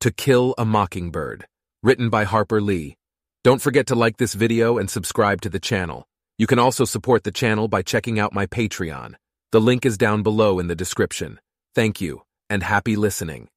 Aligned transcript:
To 0.00 0.10
Kill 0.10 0.54
a 0.56 0.64
Mockingbird, 0.64 1.46
written 1.82 2.08
by 2.08 2.24
Harper 2.24 2.62
Lee. 2.62 2.96
Don't 3.44 3.60
forget 3.60 3.86
to 3.88 3.94
like 3.94 4.16
this 4.16 4.32
video 4.32 4.78
and 4.78 4.88
subscribe 4.88 5.42
to 5.42 5.50
the 5.50 5.60
channel. 5.60 6.08
You 6.38 6.46
can 6.46 6.58
also 6.58 6.86
support 6.86 7.22
the 7.22 7.30
channel 7.30 7.68
by 7.68 7.82
checking 7.82 8.18
out 8.18 8.32
my 8.32 8.46
Patreon. 8.46 9.16
The 9.52 9.60
link 9.60 9.84
is 9.84 9.98
down 9.98 10.22
below 10.22 10.58
in 10.58 10.68
the 10.68 10.74
description. 10.74 11.38
Thank 11.74 12.00
you, 12.00 12.22
and 12.48 12.62
happy 12.62 12.96
listening. 12.96 13.48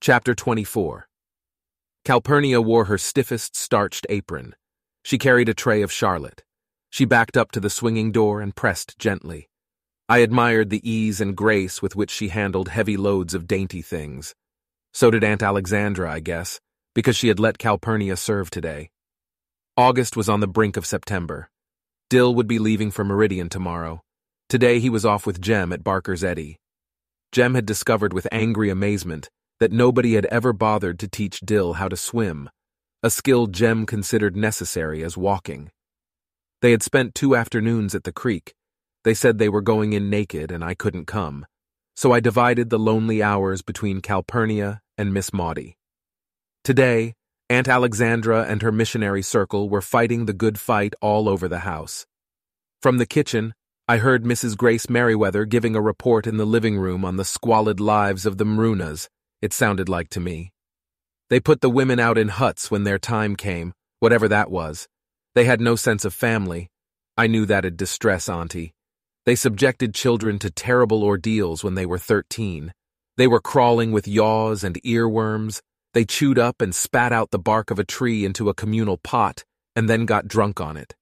Chapter 0.00 0.32
24 0.36 1.08
Calpurnia 2.04 2.60
wore 2.60 2.84
her 2.84 2.96
stiffest 2.96 3.56
starched 3.56 4.06
apron. 4.08 4.54
She 5.02 5.18
carried 5.18 5.48
a 5.48 5.54
tray 5.54 5.82
of 5.82 5.90
Charlotte. 5.90 6.44
She 6.88 7.04
backed 7.04 7.36
up 7.36 7.50
to 7.50 7.58
the 7.58 7.68
swinging 7.68 8.12
door 8.12 8.40
and 8.40 8.54
pressed 8.54 8.96
gently. 8.96 9.48
I 10.08 10.18
admired 10.18 10.70
the 10.70 10.88
ease 10.88 11.20
and 11.20 11.36
grace 11.36 11.82
with 11.82 11.96
which 11.96 12.12
she 12.12 12.28
handled 12.28 12.68
heavy 12.68 12.96
loads 12.96 13.34
of 13.34 13.48
dainty 13.48 13.82
things. 13.82 14.36
So 14.92 15.10
did 15.10 15.24
Aunt 15.24 15.42
Alexandra, 15.42 16.10
I 16.12 16.20
guess, 16.20 16.60
because 16.94 17.16
she 17.16 17.28
had 17.28 17.40
let 17.40 17.58
Calpurnia 17.58 18.16
serve 18.16 18.50
today. 18.50 18.90
August 19.76 20.16
was 20.16 20.28
on 20.28 20.40
the 20.40 20.46
brink 20.46 20.76
of 20.76 20.84
September. 20.84 21.48
Dill 22.10 22.34
would 22.34 22.46
be 22.46 22.58
leaving 22.58 22.90
for 22.90 23.04
Meridian 23.04 23.48
tomorrow. 23.48 24.02
Today 24.50 24.80
he 24.80 24.90
was 24.90 25.06
off 25.06 25.26
with 25.26 25.40
Jem 25.40 25.72
at 25.72 25.82
Barker's 25.82 26.22
Eddy. 26.22 26.58
Jem 27.32 27.54
had 27.54 27.64
discovered 27.64 28.12
with 28.12 28.28
angry 28.30 28.68
amazement 28.68 29.30
that 29.60 29.72
nobody 29.72 30.14
had 30.14 30.26
ever 30.26 30.52
bothered 30.52 30.98
to 30.98 31.08
teach 31.08 31.40
Dill 31.40 31.74
how 31.74 31.88
to 31.88 31.96
swim, 31.96 32.50
a 33.02 33.08
skill 33.08 33.46
Jem 33.46 33.86
considered 33.86 34.36
necessary 34.36 35.02
as 35.02 35.16
walking. 35.16 35.70
They 36.60 36.72
had 36.72 36.82
spent 36.82 37.14
two 37.14 37.34
afternoons 37.34 37.94
at 37.94 38.04
the 38.04 38.12
creek. 38.12 38.54
They 39.04 39.14
said 39.14 39.38
they 39.38 39.48
were 39.48 39.62
going 39.62 39.94
in 39.94 40.10
naked 40.10 40.52
and 40.52 40.62
I 40.62 40.74
couldn't 40.74 41.06
come 41.06 41.46
so 41.94 42.12
I 42.12 42.20
divided 42.20 42.70
the 42.70 42.78
lonely 42.78 43.22
hours 43.22 43.62
between 43.62 44.00
Calpurnia 44.00 44.80
and 44.96 45.12
Miss 45.12 45.32
Maudie. 45.32 45.76
Today, 46.64 47.14
Aunt 47.48 47.68
Alexandra 47.68 48.44
and 48.48 48.62
her 48.62 48.72
missionary 48.72 49.22
circle 49.22 49.68
were 49.68 49.82
fighting 49.82 50.26
the 50.26 50.32
good 50.32 50.58
fight 50.58 50.94
all 51.00 51.28
over 51.28 51.48
the 51.48 51.60
house. 51.60 52.06
From 52.80 52.98
the 52.98 53.06
kitchen, 53.06 53.54
I 53.88 53.98
heard 53.98 54.24
Mrs. 54.24 54.56
Grace 54.56 54.88
Merriweather 54.88 55.44
giving 55.44 55.76
a 55.76 55.80
report 55.80 56.26
in 56.26 56.36
the 56.36 56.46
living 56.46 56.78
room 56.78 57.04
on 57.04 57.16
the 57.16 57.24
squalid 57.24 57.80
lives 57.80 58.24
of 58.24 58.38
the 58.38 58.44
Mrunas, 58.44 59.08
it 59.42 59.52
sounded 59.52 59.88
like 59.88 60.08
to 60.10 60.20
me. 60.20 60.52
They 61.28 61.40
put 61.40 61.60
the 61.60 61.70
women 61.70 61.98
out 61.98 62.16
in 62.16 62.28
huts 62.28 62.70
when 62.70 62.84
their 62.84 62.98
time 62.98 63.36
came, 63.36 63.72
whatever 64.00 64.28
that 64.28 64.50
was. 64.50 64.88
They 65.34 65.44
had 65.44 65.60
no 65.60 65.76
sense 65.76 66.04
of 66.04 66.14
family. 66.14 66.68
I 67.16 67.26
knew 67.26 67.44
that'd 67.44 67.76
distress 67.76 68.28
Auntie. 68.28 68.72
They 69.26 69.34
subjected 69.34 69.94
children 69.94 70.38
to 70.40 70.50
terrible 70.50 71.02
ordeals 71.02 71.62
when 71.62 71.74
they 71.74 71.86
were 71.86 71.98
13. 71.98 72.72
They 73.16 73.26
were 73.26 73.40
crawling 73.40 73.92
with 73.92 74.08
yaws 74.08 74.64
and 74.64 74.80
earworms. 74.82 75.60
They 75.94 76.04
chewed 76.04 76.38
up 76.38 76.62
and 76.62 76.74
spat 76.74 77.12
out 77.12 77.30
the 77.30 77.38
bark 77.38 77.70
of 77.70 77.78
a 77.78 77.84
tree 77.84 78.24
into 78.24 78.48
a 78.48 78.54
communal 78.54 78.96
pot 78.96 79.44
and 79.76 79.88
then 79.88 80.06
got 80.06 80.28
drunk 80.28 80.60
on 80.60 80.76
it. 80.76 80.94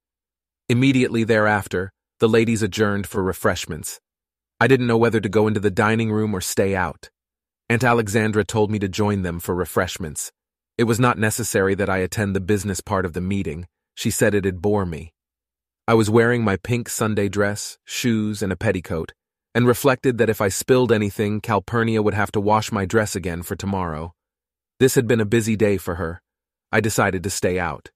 Immediately 0.69 1.25
thereafter, 1.25 1.93
the 2.19 2.29
ladies 2.29 2.63
adjourned 2.63 3.07
for 3.07 3.23
refreshments. 3.23 4.01
I 4.61 4.67
didn't 4.67 4.87
know 4.87 4.99
whether 4.99 5.21
to 5.21 5.29
go 5.29 5.47
into 5.47 5.61
the 5.61 5.71
dining 5.71 6.13
room 6.13 6.35
or 6.35 6.41
stay 6.41 6.75
out. 6.75 7.11
Aunt 7.69 7.85
Alexandra 7.85 8.45
told 8.45 8.71
me 8.71 8.79
to 8.81 8.89
join 8.89 9.23
them 9.23 9.41
for 9.41 9.55
refreshments. 9.55 10.33
It 10.77 10.85
was 10.85 11.01
not 11.01 11.19
necessary 11.19 11.75
that 11.77 11.89
I 11.89 11.99
attend 11.99 12.35
the 12.35 12.41
business 12.41 12.81
part 12.81 13.05
of 13.05 13.13
the 13.13 13.21
meeting. 13.21 13.67
She 13.95 14.11
said 14.11 14.35
it'd 14.35 14.61
bore 14.61 14.87
me. 14.87 15.13
I 15.87 15.95
was 15.95 16.11
wearing 16.11 16.45
my 16.45 16.57
pink 16.57 16.89
Sunday 16.89 17.29
dress, 17.29 17.79
shoes, 17.85 18.43
and 18.43 18.53
a 18.53 18.57
petticoat, 18.57 19.13
and 19.55 19.67
reflected 19.67 20.19
that 20.19 20.31
if 20.31 20.41
I 20.41 20.49
spilled 20.49 20.93
anything, 20.93 21.41
Calpurnia 21.41 22.03
would 22.03 22.15
have 22.15 22.33
to 22.33 22.41
wash 22.41 22.71
my 22.71 22.85
dress 22.85 23.17
again 23.17 23.43
for 23.43 23.57
tomorrow. 23.57 24.15
This 24.79 24.95
had 24.95 25.07
been 25.07 25.21
a 25.21 25.25
busy 25.25 25.57
day 25.57 25.77
for 25.77 25.97
her. 25.97 26.23
I 26.73 26.81
decided 26.81 27.23
to 27.25 27.31
stay 27.31 27.59
out. 27.59 27.91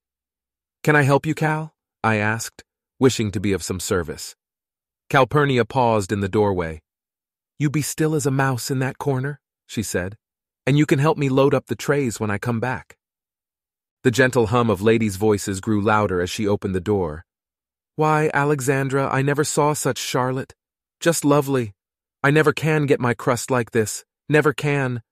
Can 0.82 0.96
I 0.96 1.02
help 1.02 1.26
you, 1.26 1.34
Cal? 1.34 1.74
I 2.02 2.16
asked, 2.16 2.64
wishing 2.98 3.30
to 3.30 3.40
be 3.40 3.52
of 3.52 3.62
some 3.62 3.80
service. 3.80 4.34
Calpurnia 5.08 5.64
paused 5.64 6.12
in 6.12 6.20
the 6.20 6.28
doorway. 6.28 6.82
You 7.58 7.70
be 7.70 7.82
still 7.82 8.14
as 8.14 8.26
a 8.26 8.30
mouse 8.30 8.70
in 8.70 8.80
that 8.80 8.98
corner, 8.98 9.40
she 9.66 9.82
said, 9.82 10.16
and 10.66 10.76
you 10.76 10.86
can 10.86 10.98
help 10.98 11.16
me 11.16 11.28
load 11.28 11.54
up 11.54 11.66
the 11.66 11.76
trays 11.76 12.18
when 12.18 12.30
I 12.30 12.38
come 12.38 12.60
back. 12.60 12.96
The 14.02 14.10
gentle 14.10 14.48
hum 14.48 14.68
of 14.70 14.82
ladies' 14.82 15.16
voices 15.16 15.60
grew 15.60 15.80
louder 15.80 16.20
as 16.20 16.28
she 16.28 16.46
opened 16.46 16.74
the 16.74 16.80
door, 16.80 17.24
why, 17.96 18.28
Alexandra, 18.34 19.08
I 19.08 19.22
never 19.22 19.44
saw 19.44 19.72
such 19.72 19.98
Charlotte. 19.98 20.52
Just 21.04 21.22
lovely. 21.22 21.74
I 22.22 22.30
never 22.30 22.54
can 22.54 22.86
get 22.86 22.98
my 22.98 23.12
crust 23.12 23.50
like 23.50 23.72
this. 23.72 24.06
Never 24.26 24.54
can. 24.54 25.02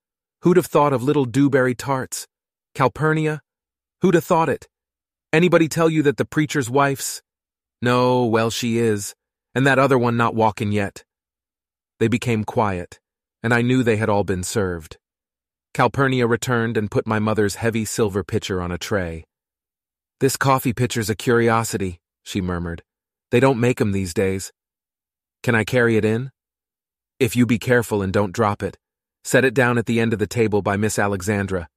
Who'd 0.40 0.56
have 0.56 0.64
thought 0.64 0.94
of 0.94 1.02
little 1.02 1.26
dewberry 1.26 1.74
tarts? 1.74 2.26
Calpurnia? 2.74 3.42
Who'd 4.00 4.14
have 4.14 4.24
thought 4.24 4.48
it? 4.48 4.68
Anybody 5.34 5.68
tell 5.68 5.90
you 5.90 6.02
that 6.04 6.16
the 6.16 6.24
preacher's 6.24 6.70
wife's? 6.70 7.20
No, 7.82 8.24
well, 8.24 8.48
she 8.48 8.78
is, 8.78 9.14
and 9.54 9.66
that 9.66 9.78
other 9.78 9.98
one 9.98 10.16
not 10.16 10.34
walking 10.34 10.72
yet. 10.72 11.04
They 12.00 12.08
became 12.08 12.42
quiet, 12.42 12.98
and 13.42 13.52
I 13.52 13.60
knew 13.60 13.82
they 13.82 13.98
had 13.98 14.08
all 14.08 14.24
been 14.24 14.44
served. 14.44 14.96
Calpurnia 15.74 16.26
returned 16.26 16.78
and 16.78 16.90
put 16.90 17.06
my 17.06 17.18
mother's 17.18 17.56
heavy 17.56 17.84
silver 17.84 18.24
pitcher 18.24 18.62
on 18.62 18.72
a 18.72 18.78
tray. 18.78 19.26
This 20.20 20.38
coffee 20.38 20.72
pitcher's 20.72 21.10
a 21.10 21.14
curiosity 21.14 22.00
she 22.22 22.40
murmured. 22.40 22.82
They 23.30 23.40
don't 23.40 23.60
make 23.60 23.78
'em 23.78 23.92
these 23.92 24.14
days. 24.14 24.52
Can 25.42 25.54
I 25.56 25.64
carry 25.64 25.96
it 25.96 26.04
in? 26.04 26.30
If 27.18 27.34
you 27.34 27.46
be 27.46 27.58
careful 27.58 28.00
and 28.00 28.12
don't 28.12 28.32
drop 28.32 28.62
it. 28.62 28.78
Set 29.24 29.44
it 29.44 29.54
down 29.54 29.78
at 29.78 29.86
the 29.86 30.00
end 30.00 30.12
of 30.12 30.18
the 30.18 30.26
table 30.26 30.62
by 30.62 30.76
Miss 30.76 30.98
Alexandra, 30.98 31.68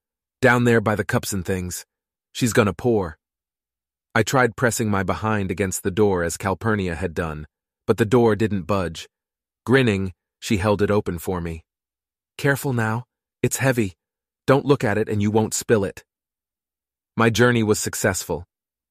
down 0.42 0.64
there 0.64 0.82
by 0.82 0.96
the 0.96 1.04
cups 1.04 1.34
and 1.34 1.46
things. 1.46 1.86
She's 2.32 2.54
gonna 2.54 2.74
pour. 2.74 3.18
I 4.14 4.24
tried 4.24 4.56
pressing 4.56 4.90
my 4.90 5.04
behind 5.04 5.52
against 5.52 5.84
the 5.84 5.92
door 5.92 6.24
as 6.24 6.38
Calpurnia 6.38 6.96
had 6.96 7.14
done, 7.14 7.48
but 7.88 7.98
the 7.98 8.06
door 8.06 8.36
didn't 8.36 8.64
budge. 8.64 9.08
Grinning, 9.66 10.14
she 10.40 10.58
held 10.58 10.82
it 10.82 10.92
open 10.92 11.18
for 11.18 11.42
me. 11.42 11.64
Careful 12.38 12.74
now. 12.74 13.06
It's 13.42 13.58
heavy. 13.58 13.94
Don't 14.48 14.66
look 14.66 14.84
at 14.84 14.98
it 14.98 15.10
and 15.10 15.22
you 15.22 15.32
won't 15.32 15.54
spill 15.54 15.84
it. 15.84 16.04
My 17.18 17.30
journey 17.30 17.64
was 17.64 17.80
successful. 17.80 18.46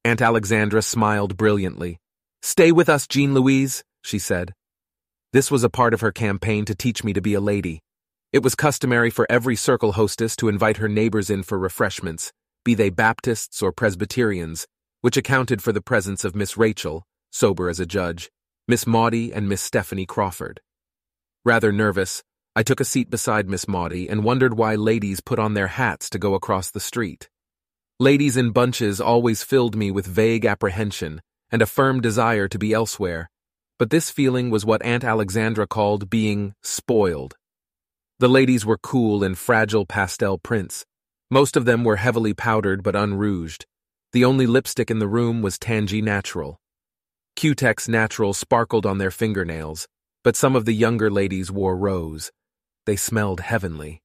Aunt 0.04 0.20
Alexandra 0.20 0.82
smiled 0.82 1.36
brilliantly. 1.36 1.98
Stay 2.42 2.72
with 2.72 2.88
us, 2.88 3.06
Jean 3.06 3.34
Louise, 3.34 3.84
she 4.02 4.18
said. 4.18 4.52
This 5.34 5.50
was 5.50 5.64
a 5.64 5.68
part 5.68 5.94
of 5.94 6.00
her 6.00 6.12
campaign 6.12 6.64
to 6.66 6.76
teach 6.76 7.02
me 7.02 7.12
to 7.12 7.20
be 7.20 7.34
a 7.34 7.40
lady. 7.40 7.80
It 8.32 8.44
was 8.44 8.54
customary 8.54 9.10
for 9.10 9.26
every 9.28 9.56
circle 9.56 9.90
hostess 9.90 10.36
to 10.36 10.48
invite 10.48 10.76
her 10.76 10.88
neighbors 10.88 11.28
in 11.28 11.42
for 11.42 11.58
refreshments, 11.58 12.32
be 12.64 12.74
they 12.74 12.88
Baptists 12.88 13.60
or 13.60 13.72
Presbyterians, 13.72 14.68
which 15.00 15.16
accounted 15.16 15.60
for 15.60 15.72
the 15.72 15.80
presence 15.80 16.24
of 16.24 16.36
Miss 16.36 16.56
Rachel, 16.56 17.02
sober 17.32 17.68
as 17.68 17.80
a 17.80 17.84
judge, 17.84 18.30
Miss 18.68 18.86
Maudie, 18.86 19.32
and 19.32 19.48
Miss 19.48 19.60
Stephanie 19.60 20.06
Crawford. 20.06 20.60
Rather 21.44 21.72
nervous, 21.72 22.22
I 22.54 22.62
took 22.62 22.78
a 22.78 22.84
seat 22.84 23.10
beside 23.10 23.48
Miss 23.48 23.66
Maudie 23.66 24.08
and 24.08 24.22
wondered 24.22 24.54
why 24.54 24.76
ladies 24.76 25.18
put 25.20 25.40
on 25.40 25.54
their 25.54 25.66
hats 25.66 26.08
to 26.10 26.18
go 26.20 26.34
across 26.34 26.70
the 26.70 26.78
street. 26.78 27.28
Ladies 27.98 28.36
in 28.36 28.52
bunches 28.52 29.00
always 29.00 29.42
filled 29.42 29.74
me 29.74 29.90
with 29.90 30.06
vague 30.06 30.46
apprehension 30.46 31.20
and 31.50 31.60
a 31.60 31.66
firm 31.66 32.00
desire 32.00 32.46
to 32.46 32.58
be 32.58 32.72
elsewhere, 32.72 33.30
but 33.78 33.90
this 33.90 34.10
feeling 34.10 34.50
was 34.50 34.64
what 34.64 34.84
Aunt 34.84 35.04
Alexandra 35.04 35.66
called 35.66 36.08
being 36.08 36.54
spoiled. 36.62 37.34
The 38.20 38.28
ladies 38.28 38.64
were 38.64 38.78
cool 38.78 39.24
in 39.24 39.34
fragile 39.34 39.86
pastel 39.86 40.38
prints. 40.38 40.84
Most 41.30 41.56
of 41.56 41.64
them 41.64 41.82
were 41.82 41.96
heavily 41.96 42.32
powdered 42.32 42.82
but 42.82 42.94
unrouged. 42.94 43.64
The 44.12 44.24
only 44.24 44.46
lipstick 44.46 44.90
in 44.90 45.00
the 45.00 45.08
room 45.08 45.42
was 45.42 45.58
Tangee 45.58 46.02
Natural. 46.02 46.60
Cutex 47.36 47.88
Natural 47.88 48.32
sparkled 48.32 48.86
on 48.86 48.98
their 48.98 49.10
fingernails, 49.10 49.88
but 50.22 50.36
some 50.36 50.54
of 50.54 50.64
the 50.64 50.74
younger 50.74 51.10
ladies 51.10 51.50
wore 51.50 51.76
rose. 51.76 52.30
They 52.86 52.94
smelled 52.94 53.40
heavenly. 53.40 54.02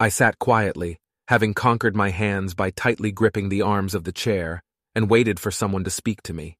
I 0.00 0.08
sat 0.08 0.38
quietly, 0.38 0.98
having 1.28 1.52
conquered 1.52 1.94
my 1.94 2.10
hands 2.10 2.54
by 2.54 2.70
tightly 2.70 3.12
gripping 3.12 3.50
the 3.50 3.62
arms 3.62 3.94
of 3.94 4.04
the 4.04 4.12
chair, 4.12 4.62
and 4.94 5.10
waited 5.10 5.38
for 5.38 5.50
someone 5.50 5.84
to 5.84 5.90
speak 5.90 6.22
to 6.22 6.32
me. 6.32 6.56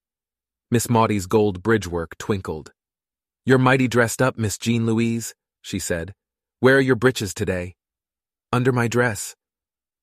Miss 0.69 0.91
Maudie's 0.91 1.27
gold 1.27 1.63
bridgework 1.63 2.19
twinkled. 2.19 2.73
You're 3.45 3.57
mighty 3.57 3.87
dressed 3.87 4.21
up, 4.21 4.37
Miss 4.37 4.59
Jean 4.59 4.85
Louise, 4.85 5.33
she 5.63 5.79
said. 5.79 6.13
Where 6.59 6.79
are 6.79 6.81
your 6.81 6.97
breeches 6.97 7.33
today? 7.33 7.77
Under 8.53 8.73
my 8.73 8.89
dress. 8.89 9.37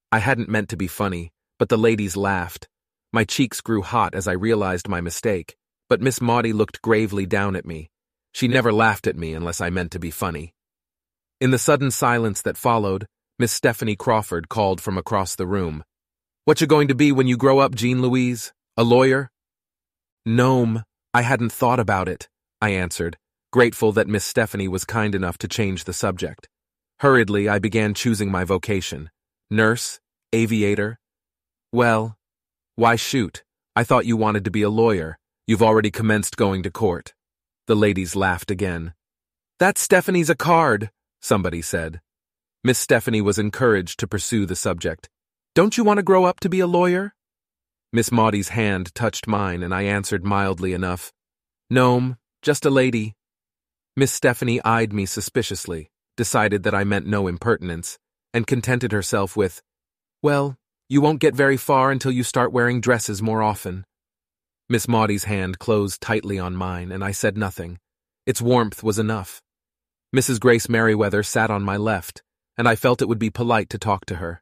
I 0.10 0.19
hadn't 0.19 0.48
meant 0.48 0.69
to 0.69 0.77
be 0.77 0.88
funny, 0.88 1.33
but 1.60 1.68
the 1.68 1.77
ladies 1.77 2.15
laughed. 2.15 2.69
My 3.12 3.25
cheeks 3.25 3.60
grew 3.60 3.81
hot 3.81 4.15
as 4.15 4.25
I 4.25 4.33
realized 4.33 4.88
my 4.88 5.01
mistake, 5.01 5.57
but 5.89 6.00
Miss 6.00 6.21
Maudie 6.21 6.54
looked 6.54 6.81
gravely 6.81 7.25
down 7.25 7.57
at 7.57 7.65
me. 7.65 7.89
She 8.31 8.48
never 8.48 8.71
laughed 8.71 9.06
at 9.06 9.18
me 9.18 9.33
unless 9.33 9.60
I 9.60 9.69
meant 9.69 9.92
to 9.92 10.00
be 10.00 10.12
funny. 10.12 10.54
In 11.42 11.51
the 11.51 11.60
sudden 11.60 11.92
silence 11.92 12.42
that 12.44 12.56
followed, 12.56 13.06
Miss 13.38 13.51
Stephanie 13.51 13.98
Crawford 13.98 14.48
called 14.48 14.80
from 14.80 14.98
across 14.98 15.36
the 15.36 15.45
room. 15.45 15.83
What 16.45 16.62
you 16.62 16.68
going 16.68 16.88
to 16.88 16.95
be 16.95 17.12
when 17.12 17.27
you 17.27 17.36
grow 17.36 17.60
up, 17.60 17.75
Jean 17.75 18.01
Louise? 18.01 18.54
A 18.77 18.83
lawyer? 18.86 19.30
No'm. 20.25 20.84
I 21.14 21.22
hadn't 21.22 21.52
thought 21.52 21.80
about 21.80 22.08
it, 22.08 22.30
I 22.62 22.70
answered, 22.70 23.18
grateful 23.52 23.92
that 23.92 24.08
Miss 24.08 24.24
Stephanie 24.24 24.68
was 24.68 24.86
kind 24.86 25.14
enough 25.14 25.38
to 25.40 25.48
change 25.48 25.84
the 25.84 25.94
subject. 25.94 26.48
Hurriedly, 27.00 27.50
I 27.50 27.60
began 27.60 27.94
choosing 27.94 28.31
my 28.31 28.44
vocation. 28.44 29.12
Nurse? 29.52 30.00
Aviator? 30.31 30.98
Well, 31.72 32.18
why 32.75 32.96
shoot? 32.96 33.44
I 33.75 33.84
thought 33.84 34.06
you 34.06 34.16
wanted 34.16 34.46
to 34.46 34.52
be 34.52 34.62
a 34.62 34.70
lawyer. 34.70 35.20
You've 35.46 35.62
already 35.62 35.92
commenced 35.92 36.38
going 36.38 36.64
to 36.64 36.72
court. 36.72 37.14
The 37.68 37.75
ladies 37.75 38.16
laughed 38.16 38.50
again. 38.50 38.94
That's 39.60 39.81
Stephanie's 39.81 40.30
a 40.30 40.36
card, 40.36 40.90
somebody 41.22 41.62
said. 41.62 42.02
Miss 42.64 42.80
Stephanie 42.80 43.22
was 43.22 43.38
encouraged 43.38 44.00
to 44.00 44.08
pursue 44.08 44.46
the 44.46 44.56
subject. 44.56 45.10
Don't 45.54 45.78
you 45.78 45.84
want 45.84 45.98
to 45.98 46.04
grow 46.04 46.24
up 46.24 46.40
to 46.40 46.50
be 46.50 46.62
a 46.62 46.68
lawyer? 46.68 47.14
Miss 47.95 48.12
Maudie's 48.12 48.50
hand 48.50 48.94
touched 48.95 49.28
mine, 49.28 49.62
and 49.62 49.72
I 49.72 49.84
answered 49.84 50.25
mildly 50.25 50.74
enough. 50.74 51.13
No'm, 51.69 52.18
just 52.42 52.66
a 52.66 52.72
lady. 52.72 53.13
Miss 53.95 54.12
Stephanie 54.12 54.60
eyed 54.66 54.92
me 54.92 55.06
suspiciously, 55.06 55.92
decided 56.18 56.63
that 56.63 56.74
I 56.74 56.84
meant 56.84 57.06
no 57.06 57.28
impertinence, 57.28 58.00
and 58.34 58.48
contented 58.48 58.92
herself 58.92 59.38
with, 59.38 59.62
Well, 60.24 60.57
you 60.90 61.01
won't 61.01 61.19
get 61.19 61.36
very 61.36 61.56
far 61.56 61.92
until 61.92 62.12
you 62.12 62.24
start 62.24 62.51
wearing 62.51 62.81
dresses 62.81 63.22
more 63.22 63.44
often. 63.44 63.86
Miss 64.68 64.88
Maudie's 64.88 65.25
hand 65.25 65.60
closed 65.60 66.01
tightly 66.01 66.39
on 66.39 66.56
mine, 66.56 66.92
and 66.92 67.04
I 67.04 67.12
said 67.12 67.38
nothing. 67.38 67.78
Its 68.25 68.42
warmth 68.42 68.81
was 68.81 68.98
enough. 68.98 69.39
Mrs. 70.16 70.39
Grace 70.39 70.68
Merriweather 70.68 71.22
sat 71.22 71.51
on 71.51 71.62
my 71.62 71.78
left, 71.78 72.24
and 72.57 72.68
I 72.68 72.75
felt 72.75 73.04
it 73.04 73.07
would 73.07 73.19
be 73.19 73.30
polite 73.30 73.69
to 73.69 73.78
talk 73.78 74.06
to 74.06 74.16
her. 74.16 74.42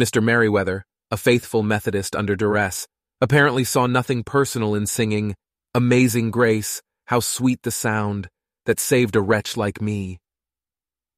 Mr. 0.00 0.22
Merriweather, 0.22 0.86
a 1.10 1.16
faithful 1.16 1.62
Methodist 1.62 2.14
under 2.14 2.36
duress, 2.36 2.86
apparently 3.20 3.64
saw 3.64 3.86
nothing 3.86 4.22
personal 4.22 4.74
in 4.74 4.86
singing, 4.86 5.34
Amazing 5.74 6.30
Grace, 6.30 6.82
how 7.06 7.20
sweet 7.20 7.62
the 7.62 7.70
sound, 7.70 8.28
that 8.66 8.80
saved 8.80 9.16
a 9.16 9.20
wretch 9.20 9.56
like 9.56 9.80
me. 9.80 10.18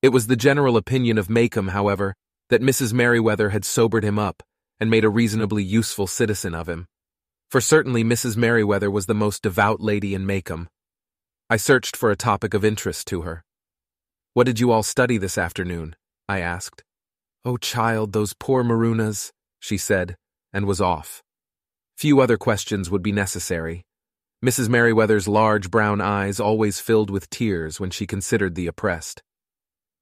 It 0.01 0.09
was 0.09 0.27
the 0.27 0.37
general 0.37 0.77
opinion 0.77 1.19
of 1.19 1.29
Maycomb, 1.29 1.71
however, 1.71 2.15
that 2.49 2.63
Mrs. 2.63 2.93
Merriweather 2.93 3.51
had 3.51 3.65
sobered 3.65 4.05
him 4.05 4.19
up 4.19 4.43
and 4.81 4.91
made 4.91 5.05
a 5.05 5.11
reasonably 5.11 5.63
useful 5.63 6.07
citizen 6.07 6.55
of 6.55 6.69
him. 6.69 6.87
For 7.51 7.61
certainly 7.61 8.03
Mrs. 8.03 8.37
Merriweather 8.37 8.91
was 8.91 9.07
the 9.07 9.15
most 9.15 9.43
devout 9.43 9.81
lady 9.81 10.15
in 10.15 10.27
Maycomb. 10.27 10.69
I 11.49 11.57
searched 11.57 11.97
for 11.97 12.11
a 12.11 12.17
topic 12.17 12.55
of 12.55 12.65
interest 12.65 13.07
to 13.09 13.23
her. 13.23 13.45
What 14.35 14.47
did 14.47 14.59
you 14.59 14.73
all 14.73 14.83
study 14.83 15.19
this 15.19 15.37
afternoon? 15.37 15.95
I 16.29 16.41
asked. 16.41 16.83
Oh, 17.45 17.59
child, 17.59 18.13
those 18.13 18.33
poor 18.33 18.65
Mrunas, 18.65 19.31
she 19.63 19.79
said, 19.79 20.17
and 20.53 20.67
was 20.67 20.81
off. 20.81 21.23
Few 21.97 22.21
other 22.21 22.37
questions 22.37 22.91
would 22.91 23.03
be 23.03 23.13
necessary. 23.13 23.85
Mrs. 24.45 24.69
Merriweather's 24.69 25.29
large 25.29 25.71
brown 25.71 26.01
eyes 26.01 26.41
always 26.41 26.81
filled 26.81 27.11
with 27.11 27.31
tears 27.31 27.79
when 27.79 27.91
she 27.91 28.09
considered 28.09 28.57
the 28.57 28.67
oppressed. 28.67 29.23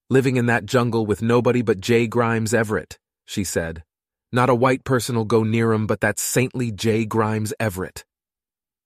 Living 0.08 0.36
in 0.36 0.46
that 0.46 0.64
jungle 0.64 1.04
with 1.04 1.20
nobody 1.20 1.60
but 1.60 1.78
J. 1.78 2.06
Grimes 2.06 2.54
Everett, 2.54 2.98
she 3.26 3.44
said. 3.44 3.84
Not 4.32 4.48
a 4.48 4.54
white 4.54 4.82
person'll 4.82 5.26
go 5.26 5.42
near 5.44 5.74
'em 5.74 5.86
but 5.86 6.00
that 6.00 6.18
saintly 6.18 6.72
J. 6.72 7.04
Grimes 7.04 7.52
Everett. 7.60 8.04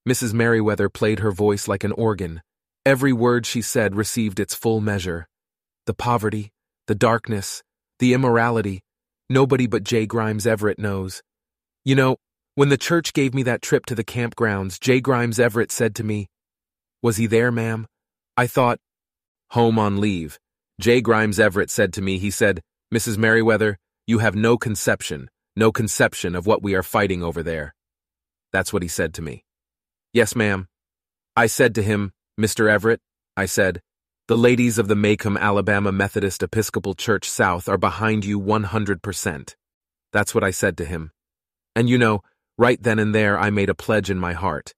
Mrs. 0.08 0.34
Merriweather 0.34 0.88
played 0.88 1.20
her 1.20 1.30
voice 1.30 1.68
like 1.68 1.84
an 1.84 1.92
organ. 1.92 2.42
Every 2.84 3.12
word 3.12 3.46
she 3.46 3.62
said 3.62 3.94
received 3.94 4.40
its 4.40 4.54
full 4.54 4.80
measure. 4.80 5.28
The 5.86 5.94
poverty, 5.94 6.50
the 6.88 6.96
darkness, 6.96 7.62
the 8.00 8.12
immorality, 8.12 8.82
Nobody 9.30 9.66
but 9.66 9.84
J. 9.84 10.06
Grimes 10.06 10.46
Everett 10.46 10.78
knows. 10.78 11.22
You 11.84 11.94
know, 11.94 12.16
when 12.54 12.68
the 12.68 12.76
church 12.76 13.12
gave 13.12 13.34
me 13.34 13.42
that 13.44 13.62
trip 13.62 13.86
to 13.86 13.94
the 13.94 14.04
campgrounds, 14.04 14.78
J. 14.78 15.00
Grimes 15.00 15.40
Everett 15.40 15.72
said 15.72 15.94
to 15.96 16.04
me, 16.04 16.28
Was 17.02 17.16
he 17.16 17.26
there, 17.26 17.50
ma'am? 17.50 17.86
I 18.36 18.46
thought, 18.46 18.78
Home 19.50 19.78
on 19.78 20.00
leave. 20.00 20.38
J. 20.80 21.00
Grimes 21.00 21.38
Everett 21.38 21.70
said 21.70 21.92
to 21.94 22.02
me, 22.02 22.18
he 22.18 22.30
said, 22.30 22.60
Mrs. 22.92 23.16
Merriweather, 23.16 23.78
you 24.06 24.18
have 24.18 24.34
no 24.34 24.58
conception, 24.58 25.30
no 25.54 25.70
conception 25.70 26.34
of 26.34 26.46
what 26.46 26.62
we 26.62 26.74
are 26.74 26.82
fighting 26.82 27.22
over 27.22 27.42
there. 27.42 27.74
That's 28.52 28.72
what 28.72 28.82
he 28.82 28.88
said 28.88 29.14
to 29.14 29.22
me. 29.22 29.44
Yes, 30.12 30.34
ma'am. 30.34 30.66
I 31.36 31.46
said 31.46 31.74
to 31.76 31.82
him, 31.82 32.12
Mr. 32.40 32.68
Everett, 32.68 33.00
I 33.36 33.46
said, 33.46 33.80
the 34.26 34.38
ladies 34.38 34.78
of 34.78 34.88
the 34.88 34.94
Maycomb, 34.94 35.38
Alabama 35.38 35.92
Methodist 35.92 36.42
Episcopal 36.42 36.94
Church 36.94 37.28
South 37.28 37.68
are 37.68 37.76
behind 37.76 38.24
you 38.24 38.40
100%. 38.40 39.54
That's 40.14 40.34
what 40.34 40.42
I 40.42 40.50
said 40.50 40.78
to 40.78 40.86
him. 40.86 41.10
And 41.76 41.90
you 41.90 41.98
know, 41.98 42.22
right 42.56 42.82
then 42.82 42.98
and 42.98 43.14
there 43.14 43.38
I 43.38 43.50
made 43.50 43.68
a 43.68 43.74
pledge 43.74 44.08
in 44.08 44.18
my 44.18 44.32
heart. 44.32 44.72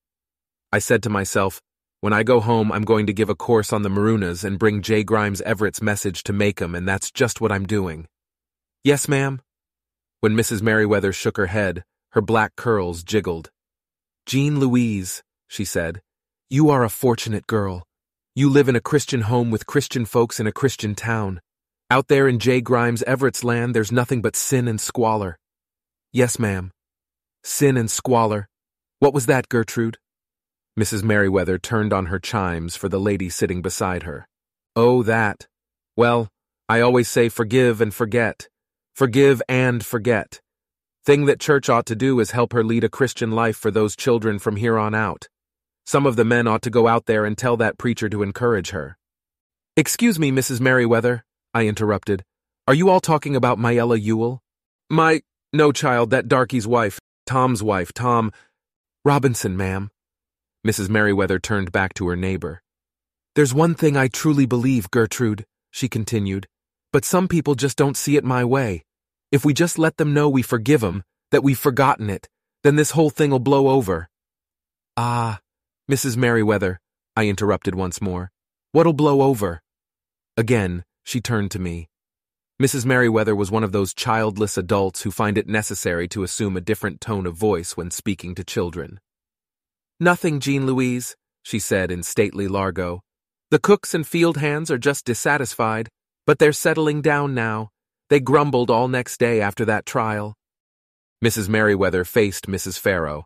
I 0.73 0.81
said 0.81 1.01
to 1.05 1.11
myself, 1.11 1.63
when 2.01 2.13
I 2.13 2.25
go 2.25 2.41
home, 2.41 2.73
I'm 2.73 2.83
going 2.83 3.07
to 3.07 3.13
give 3.13 3.29
a 3.29 3.37
course 3.37 3.73
on 3.73 3.83
the 3.83 3.89
Mrunas 3.89 4.43
and 4.43 4.59
bring 4.59 4.83
J. 4.83 5.05
Grimes 5.05 5.41
Everett's 5.43 5.81
message 5.81 6.25
to 6.25 6.33
Maycomb, 6.33 6.77
and 6.77 6.89
that's 6.89 7.13
just 7.13 7.41
what 7.41 7.53
I'm 7.53 7.67
doing. 7.67 8.09
Yes, 8.83 9.07
ma'am? 9.07 9.41
When 10.21 10.35
Mrs. 10.35 10.61
Merriweather 10.61 11.13
shook 11.13 11.37
her 11.37 11.47
head, 11.47 11.85
her 12.11 12.21
black 12.21 12.57
curls 12.57 13.05
jiggled. 13.05 13.51
Jean 14.27 14.59
Louise, 14.59 15.23
she 15.47 15.65
said, 15.65 16.03
you 16.51 16.69
are 16.69 16.83
a 16.83 16.91
fortunate 16.91 17.47
girl. 17.47 17.87
You 18.39 18.51
live 18.51 18.69
in 18.69 18.77
a 18.77 18.83
Christian 18.83 19.23
home 19.23 19.51
with 19.51 19.65
Christian 19.65 20.05
folks 20.05 20.39
in 20.39 20.47
a 20.47 20.53
Christian 20.53 20.95
town. 20.95 21.41
Out 21.91 22.09
there 22.09 22.29
in 22.29 22.39
J. 22.39 22.61
Grimes 22.61 23.03
Everett's 23.05 23.43
land, 23.43 23.75
there's 23.75 23.91
nothing 23.91 24.21
but 24.21 24.37
sin 24.37 24.69
and 24.69 24.79
squalor. 24.79 25.39
Yes, 26.13 26.39
ma'am. 26.39 26.71
Sin 27.43 27.79
and 27.79 27.91
squalor. 27.91 28.47
What 28.99 29.15
was 29.15 29.25
that, 29.25 29.49
Gertrude? 29.49 29.97
Mrs. 30.79 31.03
Merriweather 31.03 31.57
turned 31.57 31.95
on 31.95 32.07
her 32.07 32.19
chimes 32.19 32.77
for 32.77 32.91
the 32.91 33.01
lady 33.01 33.31
sitting 33.31 33.63
beside 33.63 34.03
her. 34.03 34.29
Oh, 34.77 35.03
that. 35.05 35.47
Well, 35.97 36.29
I 36.69 36.83
always 36.83 37.09
say 37.09 37.31
forgive 37.31 37.81
and 37.81 37.95
forget. 37.95 38.49
Forgive 38.95 39.41
and 39.49 39.83
forget. 39.83 40.43
Thing 41.07 41.25
that 41.25 41.41
church 41.41 41.71
ought 41.71 41.87
to 41.87 41.97
do 41.97 42.21
is 42.21 42.33
help 42.33 42.53
her 42.53 42.63
lead 42.63 42.85
a 42.85 42.91
Christian 42.91 43.31
life 43.31 43.57
for 43.57 43.71
those 43.71 43.97
children 43.97 44.39
from 44.39 44.57
here 44.57 44.77
on 44.77 44.95
out. 44.95 45.27
Some 45.87 46.05
of 46.05 46.17
the 46.17 46.25
men 46.25 46.49
ought 46.49 46.63
to 46.63 46.71
go 46.71 46.89
out 46.89 47.07
there 47.07 47.25
and 47.25 47.39
tell 47.39 47.57
that 47.59 47.79
preacher 47.79 48.09
to 48.09 48.25
encourage 48.25 48.71
her. 48.71 48.99
Excuse 49.77 50.19
me, 50.19 50.33
Mrs. 50.33 50.61
Merriweather, 50.61 51.25
I 51.55 51.67
interrupted. 51.69 52.25
Are 52.67 52.75
you 52.75 52.91
all 52.91 52.99
talking 52.99 53.37
about 53.37 53.59
Mayella 53.59 54.01
Ewell? 54.01 54.43
My, 54.91 55.23
no, 55.53 55.71
child, 55.71 56.11
that 56.11 56.27
darkie's 56.27 56.67
wife, 56.67 56.99
Tom's 57.25 57.63
wife, 57.63 57.93
Tom. 57.93 58.33
Robinson, 59.05 59.57
ma'am. 59.57 59.91
Mrs. 60.67 60.89
Merriweather 60.89 61.39
turned 61.39 61.71
back 61.71 61.95
to 61.95 62.09
her 62.09 62.17
neighbor. 62.17 62.63
There's 63.37 63.55
one 63.55 63.77
thing 63.77 63.97
I 63.97 64.09
truly 64.09 64.47
believe, 64.47 64.91
Gertrude, 64.91 65.47
she 65.71 65.89
continued, 65.89 66.49
but 66.93 67.05
some 67.05 67.29
people 67.29 67.55
just 67.55 67.77
don't 67.77 67.97
see 67.97 68.17
it 68.17 68.25
my 68.25 68.45
way. 68.45 68.83
If 69.31 69.45
we 69.45 69.55
just 69.55 69.79
let 69.79 69.99
them 69.99 70.13
know 70.13 70.29
we 70.29 70.43
forgive 70.43 70.83
'em, 70.83 71.05
that 71.31 71.45
we've 71.45 71.59
forgotten 71.59 72.11
it, 72.11 72.29
then 72.65 72.75
this 72.75 72.91
whole 72.93 73.11
thing'll 73.11 73.39
blow 73.39 73.69
over. 73.69 74.09
Ah, 74.97 75.41
Mrs. 75.91 76.17
Merriweather, 76.17 76.81
I 77.15 77.29
interrupted 77.29 77.77
once 77.77 78.01
more, 78.01 78.33
what'll 78.73 78.93
blow 78.93 79.23
over? 79.23 79.63
Again, 80.37 80.85
she 81.05 81.21
turned 81.21 81.53
to 81.53 81.61
me. 81.61 81.89
Mrs. 82.61 82.85
Merriweather 82.85 83.37
was 83.37 83.53
one 83.53 83.63
of 83.63 83.71
those 83.71 83.95
childless 83.95 84.59
adults 84.59 85.03
who 85.03 85.13
find 85.13 85.39
it 85.39 85.47
necessary 85.47 86.09
to 86.09 86.25
assume 86.25 86.57
a 86.57 86.61
different 86.61 87.01
tone 87.01 87.25
of 87.25 87.37
voice 87.37 87.77
when 87.77 87.93
speaking 87.93 88.35
to 88.35 88.43
children. 88.43 88.99
Nothing, 90.01 90.41
Jean 90.41 90.67
Louise, 90.67 91.15
she 91.45 91.61
said 91.61 91.93
in 91.93 92.03
stately 92.03 92.49
Largo. 92.49 93.03
The 93.53 93.61
cooks 93.61 93.95
and 93.95 94.05
field 94.05 94.39
hands 94.39 94.73
are 94.73 94.79
just 94.79 95.05
dissatisfied, 95.05 95.89
but 96.27 96.41
they're 96.41 96.53
settling 96.53 97.01
down 97.01 97.33
now. 97.33 97.69
They 98.11 98.19
grumbled 98.19 98.71
all 98.71 98.89
next 98.89 99.19
day 99.19 99.41
after 99.41 99.65
that 99.67 99.87
trial. 99.87 100.35
Mrs. 101.25 101.49
Merriweather 101.49 102.05
faced 102.05 102.49
Mrs. 102.49 102.77
Farrow. 102.77 103.25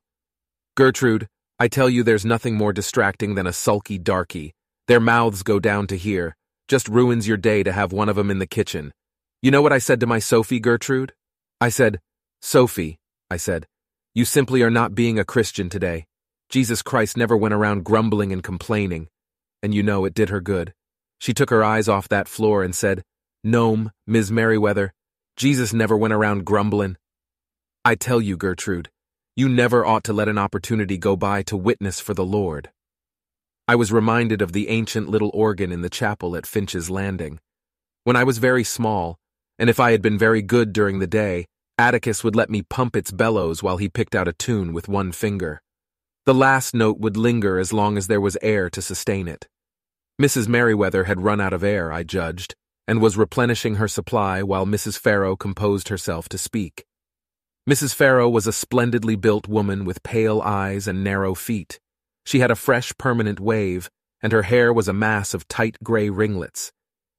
Gertrude, 0.76 1.26
I 1.62 1.69
tell 1.69 1.90
you 1.90 2.02
there's 2.02 2.25
nothing 2.25 2.57
more 2.57 2.73
distracting 2.73 3.35
than 3.35 3.47
a 3.47 3.52
sulky 3.52 3.99
darky. 3.99 4.55
Their 4.88 4.99
mouths 4.99 5.43
go 5.43 5.61
down 5.61 5.87
to 5.88 5.97
here. 5.97 6.35
Just 6.69 6.88
ruins 6.88 7.29
your 7.29 7.37
day 7.37 7.62
to 7.62 7.71
have 7.71 7.93
one 7.93 8.09
of 8.09 8.17
'em 8.17 8.31
in 8.31 8.38
the 8.38 8.47
kitchen. 8.47 8.95
You 9.43 9.50
know 9.50 9.61
what 9.61 9.73
I 9.73 9.76
said 9.76 10.00
to 10.00 10.07
my 10.07 10.21
Sophie, 10.21 10.59
Gertrude? 10.59 11.12
I 11.61 11.69
said, 11.69 12.00
Sophie, 12.40 12.99
I 13.31 13.37
said, 13.37 13.67
you 14.14 14.25
simply 14.25 14.62
are 14.62 14.71
not 14.71 14.95
being 14.95 15.19
a 15.19 15.25
Christian 15.25 15.69
today. 15.69 16.07
Jesus 16.49 16.81
Christ 16.81 17.19
never 17.19 17.37
went 17.37 17.52
around 17.52 17.85
grumbling 17.85 18.33
and 18.33 18.43
complaining. 18.43 19.09
And 19.62 19.75
you 19.75 19.83
know 19.83 20.07
it 20.07 20.14
did 20.14 20.31
her 20.31 20.40
good. 20.40 20.73
She 21.19 21.35
took 21.35 21.50
her 21.50 21.62
eyes 21.62 21.88
off 21.88 22.09
that 22.09 22.26
floor 22.26 22.64
and 22.64 22.75
said, 22.75 23.05
No'm, 23.45 23.93
Miss 24.07 24.31
Merriweather, 24.31 24.95
Jesus 25.37 25.75
never 25.75 25.97
went 25.97 26.14
around 26.14 26.47
grumbling. 26.47 26.97
I 27.85 27.97
tell 27.97 28.23
you, 28.23 28.38
Gertrude, 28.38 28.88
you 29.37 29.49
never 29.49 29.84
ought 29.87 30.04
to 30.04 30.12
let 30.12 30.28
an 30.28 30.38
opportunity 30.38 30.99
go 30.99 31.16
by 31.16 31.42
to 31.42 31.56
witness 31.56 32.00
for 32.00 32.14
the 32.14 32.25
Lord. 32.25 32.70
I 33.68 33.76
was 33.76 33.92
reminded 33.92 34.42
of 34.42 34.52
the 34.52 34.68
ancient 34.68 35.08
little 35.08 35.30
organ 35.32 35.70
in 35.70 35.82
the 35.82 35.88
chapel 35.90 36.37
at 36.37 36.46
Finch's 36.46 36.90
Landing. 36.90 37.38
When 38.04 38.16
I 38.16 38.25
was 38.25 38.38
very 38.38 38.64
small, 38.64 39.16
and 39.58 39.70
if 39.70 39.78
I 39.78 39.92
had 39.92 40.02
been 40.02 40.18
very 40.18 40.42
good 40.42 40.72
during 40.72 40.99
the 40.99 41.06
day, 41.06 41.46
Atticus 41.78 42.25
would 42.25 42.34
let 42.34 42.50
me 42.50 42.62
pump 42.62 42.96
its 42.96 43.10
bellows 43.10 43.62
while 43.62 43.76
he 43.76 43.88
picked 43.88 44.14
out 44.14 44.28
a 44.28 44.32
tune 44.32 44.72
with 44.72 44.88
one 44.88 45.12
finger. 45.12 45.62
The 46.26 46.34
last 46.34 46.75
note 46.75 46.99
would 46.99 47.16
linger 47.16 47.58
as 47.58 47.72
long 47.72 47.96
as 47.96 48.06
there 48.06 48.20
was 48.20 48.37
air 48.42 48.68
to 48.70 48.82
sustain 48.82 49.28
it. 49.28 49.49
Mrs. 50.20 50.49
Merriweather 50.49 51.04
had 51.04 51.22
run 51.22 51.40
out 51.40 51.52
of 51.52 51.64
air, 51.64 51.92
I 51.92 52.02
judged, 52.02 52.54
and 52.87 53.00
was 53.00 53.16
replenishing 53.16 53.76
her 53.76 53.88
supply 53.88 54.42
while 54.42 54.66
Mrs. 54.66 54.99
Farrow 54.99 55.37
composed 55.37 55.88
herself 55.88 56.28
to 56.30 56.38
speak. 56.38 56.84
Mrs. 57.70 57.94
Farrow 57.94 58.28
was 58.28 58.48
a 58.48 58.52
splendidly 58.52 59.14
built 59.14 59.46
woman 59.46 59.84
with 59.84 60.02
pale 60.02 60.40
eyes 60.40 60.88
and 60.88 61.04
narrow 61.04 61.36
feet. 61.36 61.78
She 62.26 62.40
had 62.40 62.50
a 62.50 62.56
fresh, 62.56 62.92
permanent 62.98 63.38
wave, 63.38 63.88
and 64.20 64.32
her 64.32 64.42
hair 64.42 64.72
was 64.72 64.88
a 64.88 64.92
mass 64.92 65.34
of 65.34 65.46
tight 65.46 65.76
gray 65.80 66.10
ringlets. 66.10 66.72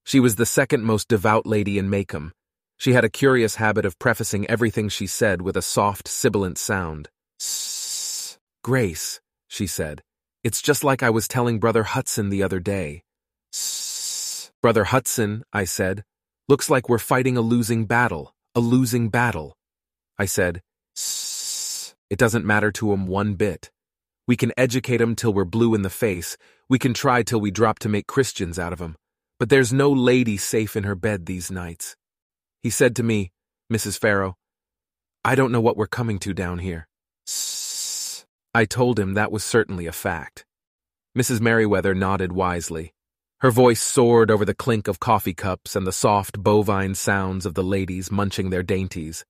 She 0.03 0.20
was 0.20 0.36
the 0.36 0.46
second 0.46 0.84
most 0.84 1.08
devout 1.08 1.46
lady 1.46 1.77
in 1.77 1.89
Maycomb. 1.89 2.34
She 2.77 2.91
had 2.91 3.05
a 3.05 3.10
curious 3.10 3.55
habit 3.55 3.86
of 3.86 3.98
prefacing 3.98 4.46
everything 4.50 4.89
she 4.89 5.08
said 5.08 5.41
with 5.41 5.55
a 5.55 5.62
soft, 5.62 6.10
sibilant 6.10 6.58
sound. 6.58 7.08
Sss, 7.39 8.38
Grace, 8.62 9.22
she 9.48 9.65
said. 9.65 10.03
It's 10.43 10.62
just 10.62 10.84
like 10.84 11.01
I 11.01 11.12
was 11.12 11.29
telling 11.29 11.60
Brother 11.60 11.84
Hudson 11.84 12.29
the 12.29 12.43
other 12.43 12.60
day. 12.60 13.03
Sss, 13.53 14.51
Brother 14.62 14.84
Hudson, 14.84 15.46
I 15.53 15.63
said. 15.63 16.03
Looks 16.50 16.70
like 16.70 16.89
we're 16.89 16.98
fighting 16.98 17.38
a 17.38 17.41
losing 17.41 17.86
battle. 17.86 18.34
A 18.53 18.60
losing 18.60 19.08
battle. 19.08 19.55
I 20.22 20.25
said, 20.25 20.62
Sss, 20.96 21.96
it 22.12 22.20
doesn't 22.20 22.46
matter 22.46 22.72
to 22.74 22.94
'em 22.94 23.08
one 23.08 23.34
bit. 23.34 23.72
We 24.28 24.36
can 24.38 24.51
educate 24.56 25.01
'em 25.01 25.16
till 25.16 25.34
we're 25.34 25.46
blue 25.46 25.74
in 25.74 25.82
the 25.82 25.90
face. 25.90 26.38
We 26.70 26.78
can 26.78 26.94
try 26.94 27.24
till 27.24 27.42
we 27.42 27.50
drop 27.50 27.80
to 27.80 27.90
make 27.90 28.06
Christians 28.06 28.60
out 28.60 28.72
of 28.72 28.80
'em. 28.80 28.98
But 29.40 29.50
there's 29.50 29.74
no 29.74 29.92
lady 29.92 30.38
safe 30.38 30.75
in 30.75 30.84
her 30.84 30.94
bed 30.94 31.25
these 31.25 31.50
nights. 31.50 31.96
He 32.62 32.70
said 32.70 32.96
to 32.98 33.04
me, 33.04 33.32
Mrs. 33.74 33.98
Farrow, 33.98 34.38
I 35.25 35.34
don't 35.34 35.51
know 35.51 35.60
what 35.60 35.75
we're 35.75 35.88
coming 35.88 36.20
to 36.20 36.36
down 36.36 36.60
here. 36.60 36.88
Sss. 37.25 38.28
I 38.54 38.66
told 38.66 39.00
him 39.00 39.16
that 39.16 39.32
was 39.32 39.44
certainly 39.44 39.88
a 39.88 39.92
fact. 39.92 40.46
Mrs. 41.18 41.42
Merriweather 41.42 41.96
nodded 41.96 42.32
wisely. 42.32 42.94
Her 43.40 43.50
voice 43.50 43.82
soared 43.82 44.30
over 44.30 44.46
the 44.46 44.54
clink 44.54 44.88
of 44.88 45.00
coffee 45.00 45.34
cups 45.34 45.75
and 45.75 45.88
the 45.88 45.92
soft 45.92 46.44
bovine 46.44 46.94
sounds 46.94 47.48
of 47.48 47.56
the 47.56 47.63
ladies 47.63 48.12
munching 48.12 48.51
their 48.51 48.62
dainties. 48.62 49.25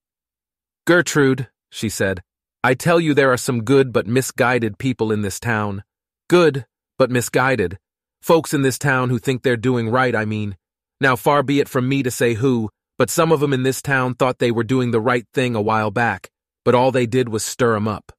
Gertrude, 0.86 1.48
she 1.70 1.90
said, 1.90 2.24
I 2.64 2.74
tell 2.74 3.00
you 3.00 3.14
there 3.14 3.32
are 3.32 3.38
some 3.38 3.64
good 3.64 3.94
but 3.94 4.08
misguided 4.08 4.78
people 4.78 5.12
in 5.12 5.22
this 5.22 5.40
town. 5.40 5.84
Good, 6.28 6.66
but 6.98 7.12
misguided. 7.12 7.80
Folks 8.22 8.54
in 8.54 8.62
this 8.62 8.78
town 8.78 9.10
who 9.10 9.20
think 9.20 9.42
they're 9.42 9.58
doing 9.58 9.90
right, 9.90 10.16
I 10.16 10.26
mean. 10.26 10.58
Now, 11.00 11.16
far 11.16 11.44
be 11.44 11.60
it 11.60 11.70
from 11.70 11.90
me 11.90 12.04
to 12.04 12.12
say 12.12 12.36
who, 12.36 12.70
but 12.98 13.10
some 13.10 13.32
of 13.32 13.42
'em 13.42 13.54
in 13.54 13.64
this 13.64 13.82
town 13.82 14.14
thought 14.14 14.40
they 14.40 14.52
were 14.52 14.64
doing 14.64 14.92
the 14.92 15.00
right 15.00 15.26
thing 15.34 15.56
a 15.56 15.62
while 15.62 15.90
back, 15.92 16.30
but 16.64 16.76
all 16.76 16.92
they 16.92 17.08
did 17.08 17.30
was 17.30 17.44
stir 17.44 17.76
'em 17.76 17.88
up. 17.88 18.12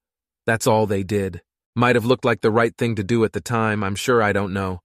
That's 0.46 0.66
all 0.66 0.86
they 0.86 1.04
did. 1.04 1.42
Might 1.76 1.94
have 1.94 2.04
looked 2.04 2.24
like 2.24 2.40
the 2.40 2.50
right 2.50 2.76
thing 2.76 2.96
to 2.96 3.04
do 3.04 3.24
at 3.24 3.32
the 3.32 3.40
time, 3.40 3.84
I'm 3.84 3.94
sure 3.94 4.22
I 4.22 4.32
don't 4.32 4.52
know. 4.52 4.82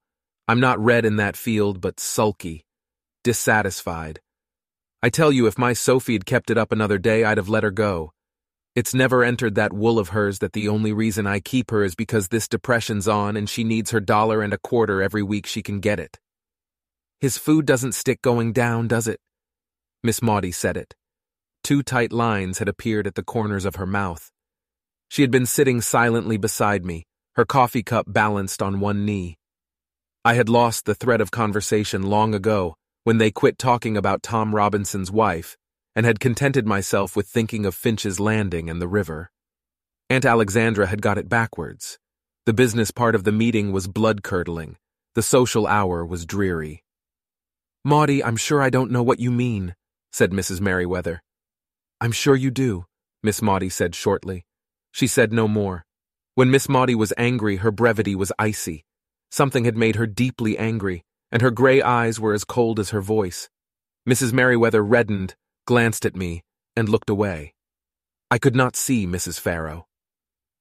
I'm 0.47 0.59
not 0.59 0.79
read 0.79 1.03
in 1.03 1.15
that 1.17 1.35
field, 1.35 1.81
but 1.81 1.99
sulky. 1.99 2.63
Dissatisfied. 3.23 4.21
I 5.03 5.09
tell 5.09 5.31
you, 5.31 5.45
if 5.45 5.59
my 5.59 5.73
Sophie'd 5.73 6.25
kept 6.25 6.49
it 6.49 6.57
up 6.57 6.71
another 6.71 6.97
day, 6.97 7.23
I'd 7.23 7.37
have 7.37 7.49
let 7.49 7.63
her 7.63 7.69
go. 7.69 8.13
It's 8.75 8.95
never 8.95 9.23
entered 9.23 9.53
that 9.55 9.71
wool 9.71 9.99
of 9.99 10.09
hers 10.09 10.39
that 10.39 10.53
the 10.53 10.67
only 10.67 10.91
reason 10.91 11.27
I 11.27 11.39
keep 11.39 11.69
her 11.69 11.83
is 11.83 11.93
because 11.93 12.27
this 12.27 12.47
depression's 12.47 13.07
on 13.07 13.37
and 13.37 13.47
she 13.47 13.63
needs 13.63 13.91
her 13.91 13.99
dollar 13.99 14.41
and 14.41 14.53
a 14.53 14.57
quarter 14.57 15.01
every 15.01 15.21
week 15.21 15.45
she 15.45 15.61
can 15.61 15.79
get 15.79 15.99
it. 15.99 16.19
His 17.19 17.37
food 17.37 17.65
doesn't 17.65 17.93
stick 17.93 18.21
going 18.23 18.53
down, 18.53 18.87
does 18.87 19.07
it? 19.07 19.19
Miss 20.03 20.21
Maudie 20.21 20.51
said 20.51 20.77
it. 20.77 20.95
Two 21.63 21.83
tight 21.83 22.11
lines 22.11 22.57
had 22.59 22.67
appeared 22.67 23.05
at 23.05 23.15
the 23.15 23.23
corners 23.23 23.65
of 23.65 23.75
her 23.75 23.87
mouth. 23.87 24.31
She 25.09 25.21
had 25.21 25.31
been 25.31 25.45
sitting 25.45 25.81
silently 25.81 26.37
beside 26.37 26.85
me, 26.85 27.05
her 27.35 27.45
coffee 27.45 27.83
cup 27.83 28.05
balanced 28.07 28.63
on 28.63 28.79
one 28.79 29.05
knee. 29.05 29.37
I 30.25 30.33
had 30.33 30.49
lost 30.49 30.85
the 30.85 30.95
thread 30.95 31.21
of 31.21 31.29
conversation 31.31 32.03
long 32.03 32.33
ago 32.33 32.75
when 33.07 33.19
they 33.19 33.31
quit 33.31 33.57
talking 33.57 33.95
about 33.95 34.21
Tom 34.21 34.53
Robinson's 34.53 35.09
wife 35.09 35.55
and 35.95 36.05
had 36.05 36.19
contented 36.19 36.67
myself 36.67 37.15
with 37.15 37.25
thinking 37.25 37.65
of 37.65 37.73
Finch's 37.73 38.19
Landing 38.19 38.69
and 38.69 38.81
the 38.81 38.87
river. 38.89 39.31
Aunt 40.09 40.25
Alexandra 40.25 40.87
had 40.87 41.01
got 41.01 41.17
it 41.17 41.29
backwards. 41.29 41.99
The 42.45 42.51
business 42.51 42.91
part 42.91 43.15
of 43.15 43.23
the 43.23 43.31
meeting 43.31 43.71
was 43.71 43.87
blood-curdling. 43.87 44.75
The 45.15 45.23
social 45.23 45.65
hour 45.65 46.05
was 46.05 46.25
dreary. 46.25 46.83
Maudie, 47.85 48.21
I'm 48.21 48.35
sure 48.35 48.61
I 48.61 48.69
don't 48.69 48.91
know 48.91 49.03
what 49.03 49.21
you 49.21 49.31
mean, 49.31 49.73
said 50.11 50.31
Mrs. 50.31 50.59
Merriweather. 50.59 51.23
I'm 52.01 52.11
sure 52.11 52.35
you 52.35 52.51
do, 52.51 52.87
Miss 53.23 53.41
Maudie 53.41 53.69
said 53.69 53.95
shortly. 53.95 54.45
She 54.91 55.07
said 55.07 55.31
no 55.31 55.47
more. 55.47 55.85
When 56.35 56.51
Miss 56.51 56.67
Maudie 56.67 56.93
was 56.93 57.13
angry, 57.17 57.55
her 57.55 57.71
brevity 57.71 58.15
was 58.15 58.33
icy. 58.37 58.83
Something 59.31 59.63
had 59.63 59.77
made 59.77 59.95
her 59.95 60.07
deeply 60.07 60.57
angry, 60.57 61.05
and 61.31 61.41
her 61.41 61.51
gray 61.51 61.81
eyes 61.81 62.19
were 62.19 62.33
as 62.33 62.43
cold 62.43 62.79
as 62.79 62.91
her 62.91 63.01
voice. 63.01 63.49
Mrs. 64.07 64.31
Merriweather 64.33 64.83
reddened, 64.83 65.35
glanced 65.65 66.05
at 66.05 66.15
me, 66.15 66.43
and 66.75 66.87
looked 66.87 67.09
away. 67.09 67.53
I 68.31 68.37
could 68.37 68.55
not 68.55 68.75
see 68.75 69.05
Mrs. 69.05 69.39
Farrow. 69.39 69.87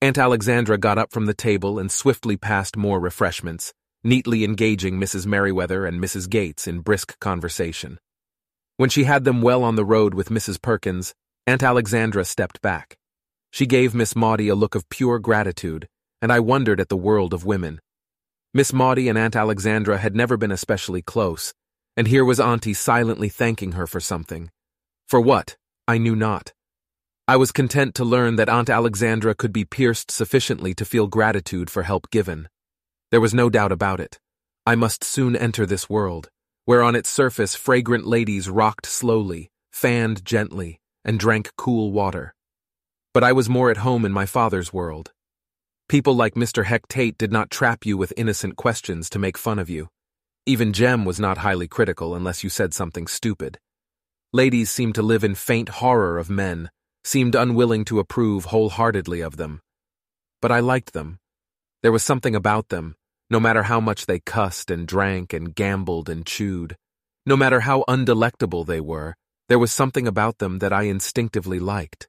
Aunt 0.03 0.19
Alexandra 0.19 0.79
got 0.79 0.99
up 0.99 1.13
from 1.13 1.27
the 1.27 1.35
table 1.35 1.79
and 1.79 1.91
swiftly 1.91 2.37
passed 2.37 2.77
more 2.77 3.01
refreshments, 3.01 3.73
neatly 4.05 4.45
engaging 4.45 5.01
Mrs. 5.01 5.27
Merriweather 5.27 5.87
and 5.87 6.01
Mrs. 6.01 6.29
Gates 6.29 6.67
in 6.67 6.81
brisk 6.81 7.19
conversation. 7.19 7.99
When 8.77 8.91
she 8.91 9.05
had 9.05 9.25
them 9.25 9.43
well 9.43 9.65
on 9.65 9.77
the 9.77 9.85
road 9.85 10.15
with 10.15 10.29
Mrs. 10.29 10.61
Perkins, 10.61 11.15
Aunt 11.47 11.63
Alexandra 11.63 12.25
stepped 12.25 12.61
back. 12.61 12.99
She 13.51 13.67
gave 13.67 13.95
Miss 13.95 14.15
Maudie 14.15 14.49
a 14.49 14.55
look 14.55 14.75
of 14.75 14.89
pure 14.91 15.19
gratitude, 15.19 15.89
and 16.21 16.33
I 16.33 16.41
wondered 16.41 16.81
at 16.81 16.89
the 16.89 16.97
world 16.97 17.33
of 17.33 17.47
women. 17.47 17.81
Miss 18.57 18.73
Maudie 18.73 19.11
and 19.11 19.19
Aunt 19.19 19.37
Alexandra 19.37 19.99
had 19.99 20.17
never 20.17 20.39
been 20.39 20.51
especially 20.51 21.03
close, 21.03 21.53
and 21.95 22.09
here 22.09 22.25
was 22.25 22.41
Auntie 22.41 22.73
silently 22.73 23.29
thanking 23.29 23.73
her 23.73 23.87
for 23.87 24.01
something. 24.01 24.51
For 25.07 25.21
what, 25.21 25.59
I 25.87 25.99
knew 25.99 26.17
not. 26.17 26.55
I 27.29 27.37
was 27.37 27.53
content 27.53 27.95
to 27.97 28.05
learn 28.07 28.37
that 28.37 28.49
Aunt 28.49 28.71
Alexandra 28.71 29.35
could 29.35 29.53
be 29.53 29.67
pierced 29.67 30.11
sufficiently 30.11 30.73
to 30.73 30.87
feel 30.87 31.07
gratitude 31.07 31.69
for 31.69 31.83
help 31.83 32.11
given. 32.11 32.49
There 33.11 33.21
was 33.21 33.35
no 33.35 33.51
doubt 33.51 33.73
about 33.73 34.01
it. 34.01 34.21
I 34.65 34.75
must 34.75 35.05
soon 35.05 35.37
enter 35.37 35.67
this 35.67 35.91
world, 35.91 36.31
where 36.65 36.83
on 36.83 36.97
its 36.97 37.11
surface 37.11 37.55
fragrant 37.55 38.07
ladies 38.07 38.49
rocked 38.49 38.87
slowly, 38.87 39.51
fanned 39.71 40.25
gently, 40.25 40.81
and 41.05 41.21
drank 41.21 41.53
cool 41.59 41.93
water. 41.93 42.35
But 43.13 43.23
I 43.23 43.33
was 43.33 43.51
more 43.51 43.71
at 43.71 43.85
home 43.85 44.07
in 44.07 44.13
my 44.13 44.25
father's 44.25 44.73
world. 44.73 45.13
People 45.89 46.17
like 46.17 46.35
Mr. 46.35 46.65
Heck 46.65 46.89
Tate 46.89 47.17
did 47.17 47.31
not 47.31 47.49
trap 47.49 47.87
you 47.87 47.97
with 47.97 48.13
innocent 48.17 48.57
questions 48.57 49.09
to 49.11 49.21
make 49.21 49.39
fun 49.39 49.61
of 49.61 49.71
you. 49.71 49.89
Even 50.45 50.73
Jem 50.73 51.05
was 51.05 51.21
not 51.21 51.39
highly 51.39 51.69
critical 51.69 52.17
unless 52.17 52.43
you 52.43 52.51
said 52.51 52.75
something 52.75 53.07
stupid. 53.07 53.61
Ladies 54.33 54.69
seemed 54.69 54.97
to 54.97 55.03
live 55.03 55.23
in 55.23 55.37
faint 55.37 55.69
horror 55.69 56.19
of 56.19 56.29
men, 56.29 56.71
seemed 57.05 57.37
unwilling 57.37 57.85
to 57.85 58.01
approve 58.01 58.47
wholeheartedly 58.47 59.21
of 59.21 59.37
them. 59.37 59.61
But 60.43 60.51
I 60.51 60.59
liked 60.59 60.93
them. 60.93 61.21
There 61.85 61.93
was 61.93 62.03
something 62.03 62.35
about 62.35 62.69
them, 62.69 62.97
no 63.31 63.39
matter 63.39 63.63
how 63.63 63.79
much 63.79 64.07
they 64.07 64.19
cussed 64.19 64.73
and 64.73 64.89
drank 64.89 65.33
and 65.33 65.55
gambled 65.55 66.09
and 66.09 66.27
chewed. 66.27 66.77
No 67.25 67.37
matter 67.37 67.61
how 67.61 67.85
undelectable 67.89 68.67
they 68.67 68.81
were, 68.81 69.15
there 69.49 69.61
was 69.61 69.71
something 69.71 70.09
about 70.09 70.39
them 70.39 70.59
that 70.59 70.73
I 70.73 70.83
instinctively 70.83 71.61
liked. 71.61 72.09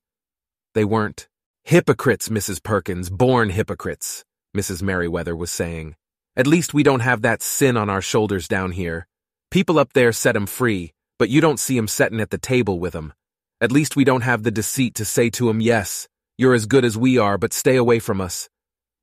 They 0.74 0.84
weren't 0.84 1.28
Hypocrites, 1.70 2.30
Mrs. 2.30 2.64
Perkins, 2.64 3.10
born 3.10 3.50
hypocrites, 3.50 4.24
Mrs. 4.56 4.82
Merriweather 4.82 5.36
was 5.36 5.52
saying. 5.52 5.98
At 6.34 6.48
least 6.48 6.74
we 6.74 6.82
don't 6.82 7.02
have 7.02 7.24
that 7.24 7.42
sin 7.42 7.76
on 7.76 7.90
our 7.90 8.02
shoulders 8.02 8.48
down 8.48 8.72
here. 8.72 9.06
People 9.52 9.78
up 9.78 9.92
there 9.92 10.14
set 10.14 10.38
'em 10.38 10.46
free, 10.46 10.94
but 11.20 11.28
you 11.28 11.42
don't 11.42 11.60
see 11.60 11.78
'em 11.78 11.90
settin' 11.90 12.22
at 12.22 12.30
the 12.30 12.38
table 12.38 12.80
with 12.80 12.96
'em. 12.96 13.12
At 13.60 13.74
least 13.74 13.98
we 13.98 14.06
don't 14.06 14.22
have 14.22 14.44
the 14.44 14.50
deceit 14.50 14.96
to 14.96 15.04
say 15.04 15.30
to 15.32 15.50
'em, 15.50 15.60
yes, 15.60 16.08
you're 16.38 16.54
as 16.54 16.68
good 16.68 16.86
as 16.86 16.98
we 16.98 17.18
are, 17.18 17.38
but 17.38 17.52
stay 17.52 17.76
away 17.76 18.00
from 18.00 18.22
us. 18.22 18.48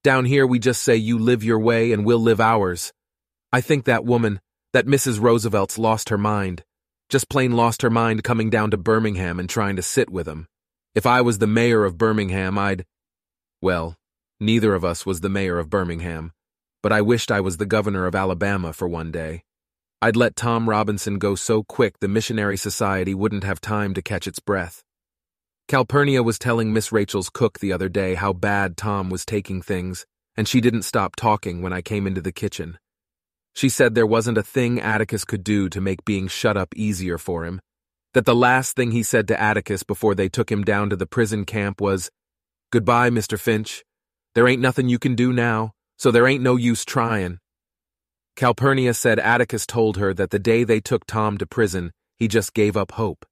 Down 0.02 0.25
here 0.25 0.47
we 0.47 0.59
just 0.59 0.83
say 0.83 0.97
you 0.97 1.18
live 1.18 1.44
your 1.44 1.59
way 1.59 1.92
and 1.92 2.06
we'll 2.06 2.18
live 2.18 2.40
ours. 2.40 2.94
I 3.52 3.61
think 3.61 3.85
that 3.85 4.06
woman, 4.06 4.40
that 4.73 4.87
Mrs. 4.87 5.21
Roosevelt's 5.21 5.76
lost 5.76 6.09
her 6.09 6.16
mind. 6.16 6.64
Just 7.11 7.28
plain 7.28 7.52
lost 7.52 7.83
her 7.83 7.90
mind 7.90 8.25
coming 8.25 8.49
down 8.49 8.71
to 8.71 8.78
Birmingham 8.78 9.38
and 9.38 9.50
trying 9.50 9.76
to 9.76 9.83
sit 9.83 10.09
with 10.09 10.26
'em. 10.26 10.49
If 10.94 11.06
I 11.06 11.22
was 11.22 11.38
the 11.38 11.48
mayor 11.48 11.84
of 11.84 11.98
Birmingham, 11.98 12.56
I'd. 12.56 12.86
Well, 13.60 13.96
neither 14.38 14.74
of 14.74 14.84
us 14.84 15.04
was 15.04 15.22
the 15.22 15.28
mayor 15.28 15.58
of 15.58 15.68
Birmingham, 15.68 16.32
but 16.84 16.92
I 16.92 17.00
wished 17.00 17.32
I 17.32 17.40
was 17.40 17.56
the 17.56 17.66
governor 17.66 18.06
of 18.06 18.14
Alabama 18.14 18.72
for 18.72 18.86
one 18.86 19.10
day. 19.10 19.42
I'd 20.00 20.14
let 20.14 20.36
Tom 20.36 20.68
Robinson 20.68 21.18
go 21.18 21.34
so 21.34 21.64
quick 21.64 21.98
the 21.98 22.06
Missionary 22.06 22.56
Society 22.56 23.12
wouldn't 23.12 23.42
have 23.42 23.60
time 23.60 23.92
to 23.94 24.02
catch 24.02 24.28
its 24.28 24.38
breath. 24.38 24.84
Calpurnia 25.66 26.22
was 26.22 26.38
telling 26.38 26.72
Miss 26.72 26.92
Rachel's 26.92 27.30
cook 27.30 27.58
the 27.58 27.72
other 27.72 27.88
day 27.88 28.14
how 28.14 28.32
bad 28.32 28.76
Tom 28.76 29.10
was 29.10 29.26
taking 29.26 29.62
things, 29.62 30.06
and 30.36 30.46
she 30.46 30.60
didn't 30.60 30.82
stop 30.82 31.16
talking 31.16 31.60
when 31.60 31.72
I 31.72 31.82
came 31.82 32.06
into 32.06 32.20
the 32.20 32.32
kitchen. 32.32 32.78
She 33.52 33.68
said 33.68 33.94
there 33.96 34.06
wasn't 34.06 34.38
a 34.38 34.44
thing 34.44 34.80
Atticus 34.80 35.24
could 35.24 35.42
do 35.42 35.68
to 35.70 35.80
make 35.80 36.04
being 36.04 36.28
shut 36.28 36.56
up 36.56 36.68
easier 36.76 37.18
for 37.18 37.44
him, 37.44 37.60
that 38.14 38.25
the 38.25 38.35
last 38.35 38.76
thing 38.76 38.92
he 38.92 39.02
said 39.02 39.28
to 39.28 39.40
Atticus 39.40 39.83
before 39.83 40.14
they 40.14 40.28
took 40.28 40.50
him 40.50 40.64
down 40.64 40.88
to 40.90 40.97
the 40.97 41.06
prison 41.06 41.44
camp 41.44 41.80
was, 41.80 42.11
Goodbye, 42.71 43.11
Mr. 43.11 43.38
Finch. 43.38 43.85
There 44.35 44.49
ain't 44.49 44.62
nothing 44.62 44.88
you 44.88 44.99
can 44.99 45.14
do 45.14 45.33
now, 45.33 45.73
so 45.99 46.11
there 46.11 46.26
ain't 46.26 46.42
no 46.42 46.56
use 46.56 46.85
tryin'. 46.85 47.38
Calpurnia 48.37 48.94
said 48.94 49.21
Atticus 49.21 49.66
told 49.66 49.97
her 49.97 50.12
that 50.14 50.30
the 50.30 50.38
day 50.38 50.64
they 50.64 50.80
took 50.80 51.06
Tom 51.06 51.38
to 51.38 51.47
prison, 51.47 51.92
he 52.16 52.26
just 52.26 52.54
gave 52.54 52.76
up 52.76 52.92
hope. 52.92 53.25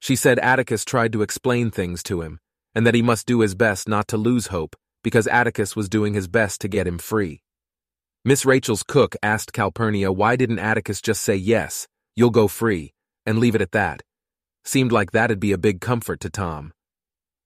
She 0.00 0.16
said 0.16 0.38
Atticus 0.40 0.84
tried 0.84 1.12
to 1.12 1.22
explain 1.22 1.70
things 1.70 2.02
to 2.04 2.22
him, 2.22 2.40
and 2.74 2.86
that 2.86 2.94
he 2.94 3.02
must 3.02 3.26
do 3.26 3.40
his 3.40 3.54
best 3.54 3.88
not 3.88 4.08
to 4.08 4.16
lose 4.16 4.48
hope 4.48 4.74
because 5.04 5.26
Atticus 5.28 5.76
was 5.76 5.88
doing 5.88 6.14
his 6.14 6.26
best 6.26 6.60
to 6.62 6.68
get 6.68 6.86
him 6.86 6.98
free. 6.98 7.42
Miss 8.24 8.46
Rachel's 8.46 8.82
cook 8.82 9.14
asked 9.22 9.52
Calpurnia 9.52 10.10
why 10.10 10.34
didn't 10.34 10.58
Atticus 10.58 11.02
just 11.02 11.22
say 11.22 11.36
yes, 11.36 11.86
you'll 12.16 12.30
go 12.30 12.48
free, 12.48 12.94
and 13.26 13.38
leave 13.38 13.54
it 13.54 13.62
at 13.62 13.72
that. 13.72 14.02
Seemed 14.64 14.92
like 14.92 15.10
that'd 15.10 15.40
be 15.40 15.52
a 15.52 15.58
big 15.58 15.80
comfort 15.80 16.20
to 16.20 16.30
Tom. 16.30 16.72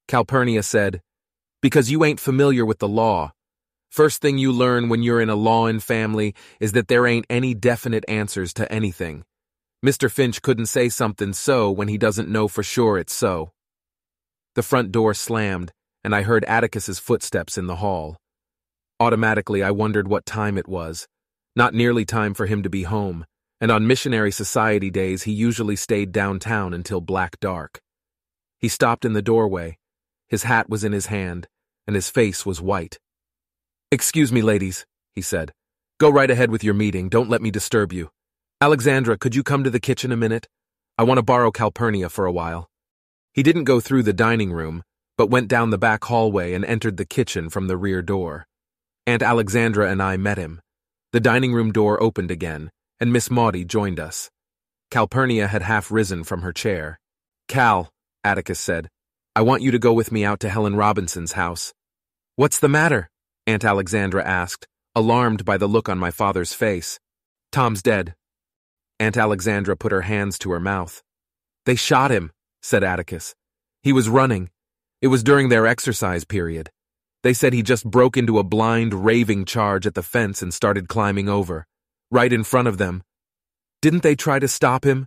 Calpurnia 0.07 0.63
said, 0.63 1.01
Because 1.61 1.91
you 1.91 2.05
ain't 2.05 2.21
familiar 2.21 2.65
with 2.65 2.79
the 2.79 2.89
law, 2.89 3.33
First 3.91 4.21
thing 4.21 4.37
you 4.39 4.53
learn 4.53 4.89
when 4.89 5.03
you're 5.03 5.21
in 5.21 5.31
a 5.31 5.35
law-in 5.35 5.81
family 5.81 6.35
is 6.61 6.73
that 6.73 6.89
there 6.89 7.07
ain't 7.07 7.27
any 7.31 7.55
definite 7.55 8.05
answers 8.07 8.53
to 8.55 8.71
anything. 8.71 9.25
Mr. 9.85 10.11
Finch 10.11 10.43
couldn't 10.43 10.67
say 10.67 10.89
something 10.89 11.33
so 11.33 11.71
when 11.71 11.89
he 11.89 11.97
doesn't 11.97 12.29
know 12.29 12.49
for 12.49 12.63
sure 12.63 12.99
it's 12.99 13.15
so. 13.15 13.51
The 14.55 14.63
front 14.63 14.93
door 14.93 15.15
slammed, 15.15 15.73
and 16.05 16.15
I 16.15 16.23
heard 16.23 16.45
Atticus's 16.45 16.99
footsteps 16.99 17.57
in 17.57 17.67
the 17.67 17.77
hall. 17.77 18.17
Automatically, 19.01 19.63
I 19.63 19.71
wondered 19.71 20.09
what 20.09 20.27
time 20.27 20.59
it 20.59 20.69
was. 20.69 21.07
Not 21.57 21.75
nearly 21.75 22.05
time 22.05 22.35
for 22.35 22.47
him 22.47 22.63
to 22.65 22.71
be 22.71 22.83
home, 22.83 23.25
and 23.61 23.71
on 23.71 23.87
missionary 23.87 24.31
society 24.31 24.91
days 24.91 25.25
he 25.25 25.33
usually 25.33 25.77
stayed 25.77 26.13
downtown 26.13 26.73
until 26.73 27.01
black 27.01 27.41
dark. 27.41 27.81
He 28.59 28.69
stopped 28.69 29.05
in 29.05 29.13
the 29.13 29.23
doorway. 29.23 29.79
His 30.29 30.43
hat 30.43 30.69
was 30.69 30.85
in 30.85 30.93
his 30.93 31.07
hand, 31.07 31.49
and 31.87 31.95
his 31.95 32.11
face 32.11 32.45
was 32.45 32.61
white. 32.61 32.99
Excuse 33.91 34.31
me, 34.31 34.43
ladies, 34.43 34.85
he 35.15 35.23
said. 35.23 35.53
Go 35.99 36.11
right 36.11 36.31
ahead 36.31 36.51
with 36.51 36.63
your 36.63 36.75
meeting. 36.75 37.09
Don't 37.09 37.31
let 37.31 37.43
me 37.43 37.51
disturb 37.51 37.93
you. 37.93 38.11
Alexandra, 38.61 39.17
could 39.17 39.35
you 39.35 39.43
come 39.43 39.65
to 39.65 39.71
the 39.71 39.81
kitchen 39.81 40.13
a 40.13 40.17
minute? 40.17 40.49
I 40.99 41.05
want 41.05 41.19
to 41.19 41.23
borrow 41.23 41.51
Calpurnia 41.51 42.09
for 42.09 42.27
a 42.27 42.33
while. 42.33 42.69
He 43.33 43.43
didn't 43.43 43.65
go 43.65 43.81
through 43.81 44.03
the 44.03 44.13
dining 44.13 44.53
room, 44.53 44.83
but 45.17 45.31
went 45.31 45.49
down 45.49 45.71
the 45.71 45.79
back 45.79 46.05
hallway 46.05 46.53
and 46.53 46.65
entered 46.65 46.97
the 46.97 47.07
kitchen 47.07 47.49
from 47.49 47.69
the 47.69 47.77
rear 47.77 48.03
door. 48.03 48.47
Aunt 49.07 49.23
Alexandra 49.23 49.91
and 49.91 50.03
I 50.03 50.17
met 50.17 50.39
him. 50.39 50.61
The 51.13 51.21
dining 51.21 51.53
room 51.53 51.73
door 51.73 52.03
opened 52.03 52.31
again, 52.31 52.71
and 53.01 53.13
Miss 53.13 53.31
Maudie 53.31 53.65
joined 53.65 54.01
us. 54.01 54.31
Calpurnia 54.91 55.47
had 55.47 55.63
half 55.63 55.91
risen 55.91 56.25
from 56.25 56.43
her 56.43 56.53
chair. 56.53 56.99
Cal, 57.47 57.91
Atticus 58.25 58.59
said, 58.59 58.89
I 59.37 59.43
want 59.43 59.63
you 59.63 59.71
to 59.71 59.79
go 59.79 59.93
with 59.93 60.11
me 60.11 60.25
out 60.25 60.41
to 60.41 60.49
Helen 60.49 60.77
Robinson's 60.77 61.33
house. 61.33 61.73
What's 62.37 62.59
the 62.59 62.69
matter? 62.69 63.11
Aunt 63.47 63.65
Alexandra 63.65 64.25
asked, 64.25 64.67
alarmed 64.95 65.45
by 65.45 65.57
the 65.57 65.67
look 65.67 65.89
on 65.89 65.99
my 65.99 66.11
father's 66.11 66.53
face. 66.53 66.99
Tom's 67.53 67.83
dead. 67.83 68.15
Aunt 68.99 69.17
Alexandra 69.17 69.77
put 69.77 69.93
her 69.93 70.03
hands 70.03 70.39
to 70.41 70.51
her 70.51 70.61
mouth. 70.61 71.03
They 71.67 71.77
shot 71.77 72.11
him, 72.11 72.33
said 72.63 72.83
Atticus. 72.83 73.35
He 73.83 73.93
was 73.93 74.09
running. 74.09 74.51
It 75.01 75.09
was 75.09 75.23
during 75.23 75.49
their 75.49 75.67
exercise 75.67 76.25
period. 76.25 76.71
They 77.23 77.33
said 77.33 77.53
he 77.53 77.63
just 77.63 77.89
broke 77.89 78.17
into 78.17 78.39
a 78.39 78.45
blind, 78.45 79.05
raving 79.05 79.45
charge 79.45 79.87
at 79.87 79.95
the 79.95 80.03
fence 80.03 80.43
and 80.43 80.53
started 80.53 80.89
climbing 80.89 81.29
over, 81.29 81.67
right 82.11 82.33
in 82.33 82.45
front 82.45 82.69
of 82.69 82.79
them. 82.79 83.03
Didn't 83.83 84.03
they 84.03 84.17
try 84.17 84.39
to 84.39 84.49
stop 84.49 84.85
him? 84.85 85.07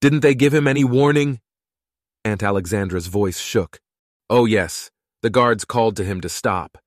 Didn't 0.00 0.20
they 0.20 0.34
give 0.34 0.54
him 0.54 0.68
any 0.68 0.84
warning? 0.84 1.40
Aunt 2.24 2.42
Alexandra's 2.42 3.06
voice 3.06 3.38
shook. 3.38 3.80
Oh, 4.28 4.44
yes. 4.44 4.90
The 5.22 5.30
guards 5.30 5.64
called 5.64 5.96
to 5.96 6.04
him 6.04 6.20
to 6.20 6.28
stop. 6.28 6.78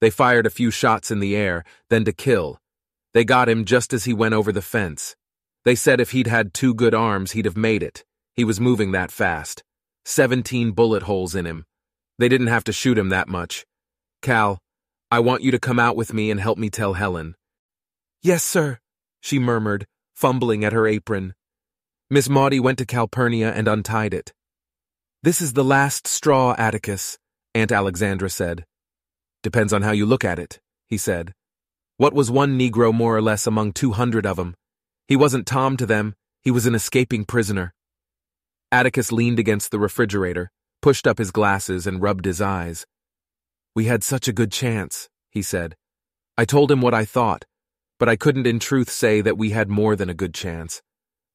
They 0.00 0.10
fired 0.10 0.46
a 0.46 0.50
few 0.50 0.70
shots 0.70 1.10
in 1.10 1.20
the 1.20 1.34
air, 1.34 1.64
then 1.90 2.04
to 2.04 2.12
kill. 2.12 2.60
They 3.14 3.24
got 3.24 3.48
him 3.48 3.64
just 3.64 3.92
as 3.92 4.04
he 4.04 4.12
went 4.12 4.34
over 4.34 4.52
the 4.52 4.62
fence. 4.62 5.16
They 5.64 5.74
said 5.74 6.00
if 6.00 6.12
he'd 6.12 6.26
had 6.26 6.54
two 6.54 6.74
good 6.74 6.94
arms, 6.94 7.32
he'd 7.32 7.44
have 7.44 7.56
made 7.56 7.82
it. 7.82 8.04
He 8.34 8.44
was 8.44 8.60
moving 8.60 8.92
that 8.92 9.10
fast. 9.10 9.64
Seventeen 10.04 10.70
bullet 10.70 11.02
holes 11.02 11.34
in 11.34 11.44
him. 11.44 11.64
They 12.18 12.28
didn't 12.28 12.46
have 12.46 12.64
to 12.64 12.72
shoot 12.72 12.96
him 12.96 13.08
that 13.08 13.28
much. 13.28 13.66
Cal, 14.22 14.58
I 15.10 15.20
want 15.20 15.42
you 15.42 15.50
to 15.50 15.58
come 15.58 15.78
out 15.78 15.96
with 15.96 16.12
me 16.12 16.30
and 16.30 16.40
help 16.40 16.58
me 16.58 16.70
tell 16.70 16.92
Helen. 16.94 17.34
Yes, 18.22 18.44
sir, 18.44 18.78
she 19.20 19.38
murmured, 19.38 19.86
fumbling 20.14 20.64
at 20.64 20.72
her 20.72 20.86
apron. 20.86 21.34
Miss 22.10 22.28
Maudie 22.28 22.60
went 22.60 22.78
to 22.78 22.86
Calpurnia 22.86 23.52
and 23.52 23.68
untied 23.68 24.14
it. 24.14 24.32
This 25.22 25.40
is 25.40 25.52
the 25.52 25.64
last 25.64 26.06
straw, 26.06 26.54
Atticus, 26.56 27.18
Aunt 27.54 27.72
Alexandra 27.72 28.30
said. 28.30 28.64
Depends 29.42 29.72
on 29.72 29.82
how 29.82 29.92
you 29.92 30.06
look 30.06 30.24
at 30.24 30.38
it, 30.38 30.60
he 30.86 30.96
said. 30.96 31.34
What 31.96 32.14
was 32.14 32.30
one 32.30 32.58
Negro 32.58 32.94
more 32.94 33.16
or 33.16 33.22
less 33.22 33.46
among 33.46 33.72
two 33.72 33.92
hundred 33.92 34.24
of 34.24 34.38
'em? 34.38 34.54
He 35.06 35.16
wasn't 35.16 35.46
Tom 35.46 35.76
to 35.76 35.86
them, 35.86 36.14
he 36.42 36.50
was 36.50 36.66
an 36.66 36.74
escaping 36.74 37.24
prisoner. 37.24 37.74
Atticus 38.70 39.10
leaned 39.10 39.38
against 39.38 39.70
the 39.70 39.78
refrigerator, 39.78 40.50
pushed 40.80 41.06
up 41.06 41.18
his 41.18 41.30
glasses, 41.30 41.86
and 41.86 42.00
rubbed 42.00 42.24
his 42.24 42.40
eyes. 42.40 42.86
We 43.74 43.86
had 43.86 44.04
such 44.04 44.28
a 44.28 44.32
good 44.32 44.52
chance, 44.52 45.08
he 45.30 45.42
said. 45.42 45.76
I 46.36 46.44
told 46.44 46.70
him 46.70 46.80
what 46.80 46.94
I 46.94 47.04
thought, 47.04 47.44
but 47.98 48.08
I 48.08 48.16
couldn't 48.16 48.46
in 48.46 48.58
truth 48.58 48.90
say 48.90 49.20
that 49.20 49.38
we 49.38 49.50
had 49.50 49.68
more 49.68 49.96
than 49.96 50.08
a 50.08 50.14
good 50.14 50.34
chance. 50.34 50.82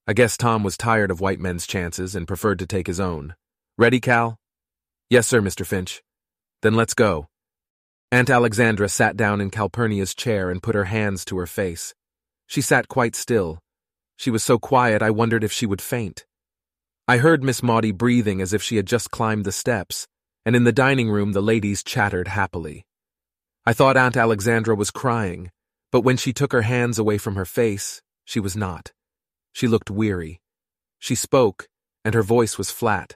I 0.08 0.13
guess 0.13 0.38
Tom 0.38 0.63
was 0.63 0.78
tired 0.78 1.12
of 1.12 1.21
white 1.21 1.39
men's 1.39 1.67
chances 1.67 2.15
and 2.15 2.28
preferred 2.28 2.60
to 2.60 2.67
take 2.67 2.88
his 2.88 2.99
own. 2.99 3.36
Ready, 3.78 3.99
Cal? 3.99 4.38
Yes, 5.10 5.28
sir, 5.28 5.41
Mr. 5.41 5.65
Finch. 5.65 6.02
Then 6.62 6.76
let's 6.76 6.93
go. 6.93 7.28
Aunt 8.12 8.30
Alexandra 8.30 8.88
sat 8.89 9.17
down 9.17 9.41
in 9.41 9.49
Calpurnia's 9.49 10.13
chair 10.13 10.49
and 10.49 10.62
put 10.62 10.76
her 10.76 10.86
hands 10.86 11.26
to 11.26 11.38
her 11.38 11.47
face. 11.47 11.93
She 12.47 12.62
sat 12.62 12.88
quite 12.88 13.15
still. 13.15 13.60
She 14.15 14.30
was 14.30 14.43
so 14.43 14.60
quiet 14.60 15.02
I 15.02 15.10
wondered 15.10 15.43
if 15.43 15.52
she 15.52 15.65
would 15.65 15.82
faint. 15.82 16.26
I 17.08 17.17
heard 17.17 17.43
Miss 17.43 17.63
Maudie 17.63 17.91
breathing 17.91 18.41
as 18.41 18.54
if 18.54 18.62
she 18.62 18.76
had 18.78 18.86
just 18.86 19.12
climbed 19.12 19.45
the 19.45 19.52
steps, 19.52 20.08
and 20.45 20.56
in 20.56 20.63
the 20.63 20.71
dining 20.71 21.10
room 21.10 21.34
the 21.34 21.41
ladies 21.41 21.84
chattered 21.84 22.30
happily. 22.30 22.86
I 23.65 23.73
thought 23.73 23.97
Aunt 23.97 24.15
Alexandra 24.15 24.76
was 24.76 24.91
crying, 24.91 25.49
but 25.93 26.01
when 26.01 26.17
she 26.17 26.34
took 26.34 26.51
her 26.53 26.63
hands 26.63 26.97
away 26.97 27.19
from 27.19 27.36
her 27.36 27.45
face, 27.45 28.01
she 28.25 28.39
was 28.39 28.58
not. 28.58 28.91
She 29.51 29.67
looked 29.67 29.91
weary. 29.91 30.41
She 30.97 31.13
spoke, 31.13 31.67
and 32.03 32.15
her 32.15 32.23
voice 32.23 32.58
was 32.58 32.71
flat. 32.71 33.15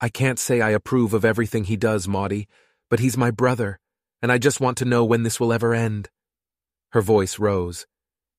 I 0.00 0.08
can't 0.08 0.40
say 0.40 0.60
I 0.60 0.70
approve 0.70 1.14
of 1.14 1.24
everything 1.24 1.62
he 1.62 1.76
does, 1.76 2.08
Maudie, 2.08 2.48
but 2.90 2.98
he's 2.98 3.16
my 3.16 3.30
brother, 3.30 3.78
and 4.20 4.32
I 4.32 4.38
just 4.38 4.60
want 4.60 4.76
to 4.78 4.84
know 4.84 5.04
when 5.04 5.22
this 5.22 5.38
will 5.38 5.52
ever 5.52 5.74
end. 5.74 6.08
Her 6.90 7.00
voice 7.00 7.38
rose. 7.38 7.86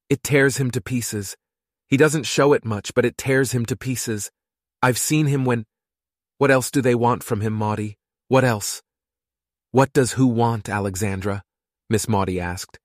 It 0.10 0.24
tears 0.24 0.58
him 0.58 0.70
to 0.72 0.82
pieces. 0.82 1.38
He 1.88 1.96
doesn't 1.96 2.26
show 2.26 2.52
it 2.52 2.66
much, 2.66 2.94
but 2.94 3.06
it 3.06 3.18
tears 3.18 3.54
him 3.54 3.66
to 3.68 3.78
pieces. 3.78 4.30
I've 4.84 4.98
seen 4.98 5.28
him 5.28 5.46
when. 5.46 5.66
What 6.38 6.52
else 6.52 6.70
do 6.70 6.82
they 6.82 6.96
want 6.96 7.24
from 7.24 7.40
him, 7.40 7.54
Maudie? 7.54 7.98
What 8.28 8.44
else? 8.44 8.82
What 9.72 9.94
does 9.94 10.14
who 10.14 10.28
want, 10.28 10.68
Alexandra? 10.68 11.44
Miss 11.90 12.10
Maudie 12.10 12.42
asked. 12.42 12.78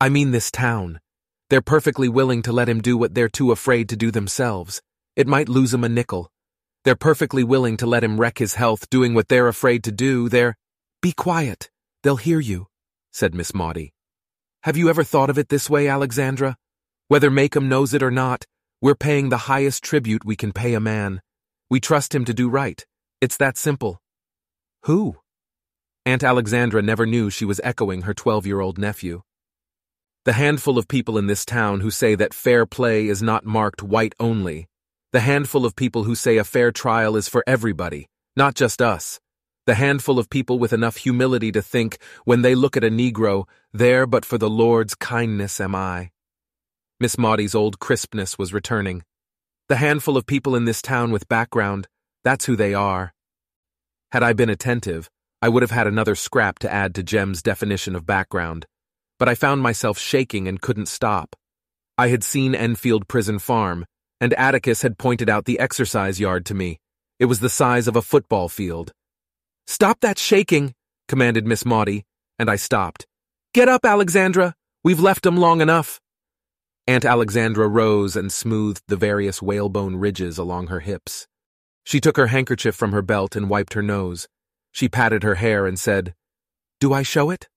I 0.00 0.08
mean 0.10 0.30
this 0.30 0.52
town. 0.52 1.00
They're 1.50 1.60
perfectly 1.60 2.08
willing 2.08 2.42
to 2.42 2.52
let 2.52 2.68
him 2.68 2.80
do 2.80 2.96
what 2.96 3.14
they're 3.14 3.28
too 3.28 3.50
afraid 3.50 3.88
to 3.88 3.96
do 3.96 4.12
themselves. 4.12 4.80
It 5.16 5.26
might 5.26 5.48
lose 5.48 5.74
him 5.74 5.82
a 5.82 5.88
nickel. 5.88 6.30
They're 6.84 6.94
perfectly 6.94 7.42
willing 7.42 7.76
to 7.78 7.86
let 7.86 8.04
him 8.04 8.20
wreck 8.20 8.38
his 8.38 8.54
health 8.54 8.88
doing 8.90 9.12
what 9.12 9.26
they're 9.26 9.48
afraid 9.48 9.82
to 9.84 9.92
do. 9.92 10.28
They're. 10.28 10.56
Be 11.02 11.12
quiet. 11.12 11.70
They'll 12.04 12.16
hear 12.16 12.38
you, 12.38 12.68
said 13.10 13.34
Miss 13.34 13.52
Maudie. 13.52 13.92
Have 14.62 14.76
you 14.76 14.88
ever 14.88 15.02
thought 15.02 15.30
of 15.30 15.38
it 15.38 15.48
this 15.48 15.68
way, 15.68 15.88
Alexandra? 15.88 16.56
Whether 17.08 17.30
Maycomb 17.30 17.66
knows 17.66 17.92
it 17.92 18.02
or 18.02 18.12
not, 18.12 18.44
we're 18.80 18.94
paying 18.94 19.30
the 19.30 19.48
highest 19.48 19.82
tribute 19.82 20.24
we 20.24 20.36
can 20.36 20.52
pay 20.52 20.74
a 20.74 20.80
man. 20.80 21.22
We 21.68 21.80
trust 21.80 22.14
him 22.14 22.24
to 22.26 22.34
do 22.34 22.48
right. 22.48 22.86
It's 23.20 23.36
that 23.38 23.58
simple. 23.58 24.00
Who? 24.84 25.16
Aunt 26.06 26.22
Alexandra 26.22 26.82
never 26.82 27.04
knew 27.04 27.30
she 27.30 27.44
was 27.44 27.60
echoing 27.64 28.02
her 28.02 28.14
12-year-old 28.14 28.78
nephew. 28.78 29.22
The 30.28 30.34
handful 30.34 30.76
of 30.76 30.88
people 30.88 31.16
in 31.16 31.26
this 31.26 31.46
town 31.46 31.80
who 31.80 31.90
say 31.90 32.14
that 32.14 32.34
fair 32.34 32.66
play 32.66 33.08
is 33.08 33.22
not 33.22 33.46
marked 33.46 33.82
white 33.82 34.14
only. 34.20 34.68
The 35.10 35.20
handful 35.20 35.64
of 35.64 35.74
people 35.74 36.04
who 36.04 36.14
say 36.14 36.36
a 36.36 36.44
fair 36.44 36.70
trial 36.70 37.16
is 37.16 37.28
for 37.30 37.42
everybody, 37.46 38.08
not 38.36 38.54
just 38.54 38.82
us 38.82 39.20
the 39.68 39.74
handful 39.74 40.18
of 40.18 40.30
people 40.30 40.58
with 40.58 40.72
enough 40.72 40.96
humility 40.96 41.52
to 41.52 41.60
think, 41.60 41.98
when 42.24 42.40
they 42.40 42.54
look 42.54 42.74
at 42.74 42.84
a 42.84 42.90
Negro, 42.90 43.46
there 43.70 44.06
but 44.06 44.24
for 44.24 44.38
the 44.38 44.48
Lord's 44.48 44.94
kindness 44.94 45.60
am 45.60 45.74
I. 45.74 46.10
Miss 46.98 47.18
Maudie's 47.18 47.54
old 47.54 47.78
crispness 47.78 48.38
was 48.38 48.54
returning. 48.54 49.02
The 49.68 49.76
handful 49.76 50.16
of 50.16 50.24
people 50.26 50.56
in 50.56 50.64
this 50.64 50.80
town 50.80 51.10
with 51.10 51.28
background, 51.28 51.86
that's 52.24 52.46
who 52.46 52.56
they 52.56 52.72
are. 52.72 53.12
Had 54.12 54.22
I 54.22 54.32
been 54.32 54.48
attentive, 54.48 55.10
I 55.42 55.50
would 55.50 55.62
have 55.62 55.70
had 55.70 55.86
another 55.86 56.14
scrap 56.14 56.58
to 56.60 56.72
add 56.72 56.94
to 56.94 57.02
Jem's 57.02 57.42
definition 57.42 57.94
of 57.94 58.06
background, 58.06 58.66
but 59.18 59.28
I 59.28 59.34
found 59.34 59.62
myself 59.62 59.98
shaking 59.98 60.48
and 60.48 60.60
couldn't 60.60 60.86
stop. 60.86 61.36
I 61.96 62.08
had 62.08 62.22
seen 62.22 62.54
Enfield 62.54 63.08
Prison 63.08 63.38
Farm, 63.38 63.84
and 64.20 64.32
Atticus 64.34 64.82
had 64.82 64.98
pointed 64.98 65.28
out 65.28 65.44
the 65.44 65.58
exercise 65.58 66.20
yard 66.20 66.46
to 66.46 66.54
me. 66.54 66.78
It 67.18 67.24
was 67.24 67.40
the 67.40 67.48
size 67.48 67.88
of 67.88 67.96
a 67.96 68.02
football 68.02 68.48
field. 68.48 68.92
Stop 69.66 70.00
that 70.00 70.18
shaking, 70.18 70.74
commanded 71.08 71.46
Miss 71.46 71.64
Maudie, 71.64 72.04
and 72.38 72.48
I 72.48 72.56
stopped. 72.56 73.06
Get 73.52 73.68
up, 73.68 73.84
Alexandra. 73.84 74.54
We've 74.84 75.00
left 75.00 75.26
'em 75.26 75.36
long 75.36 75.60
enough. 75.60 76.00
Aunt 76.86 77.04
Alexandra 77.04 77.68
rose 77.68 78.16
and 78.16 78.32
smoothed 78.32 78.82
the 78.88 78.96
various 78.96 79.42
whalebone 79.42 79.96
ridges 79.96 80.38
along 80.38 80.68
her 80.68 80.80
hips. 80.80 81.26
She 81.84 82.00
took 82.00 82.16
her 82.16 82.28
handkerchief 82.28 82.74
from 82.74 82.92
her 82.92 83.02
belt 83.02 83.34
and 83.34 83.50
wiped 83.50 83.74
her 83.74 83.82
nose. 83.82 84.28
She 84.72 84.88
patted 84.88 85.22
her 85.22 85.34
hair 85.34 85.66
and 85.66 85.78
said, 85.78 86.14
Do 86.80 86.92
I 86.92 87.02
show 87.02 87.30
it? 87.30 87.48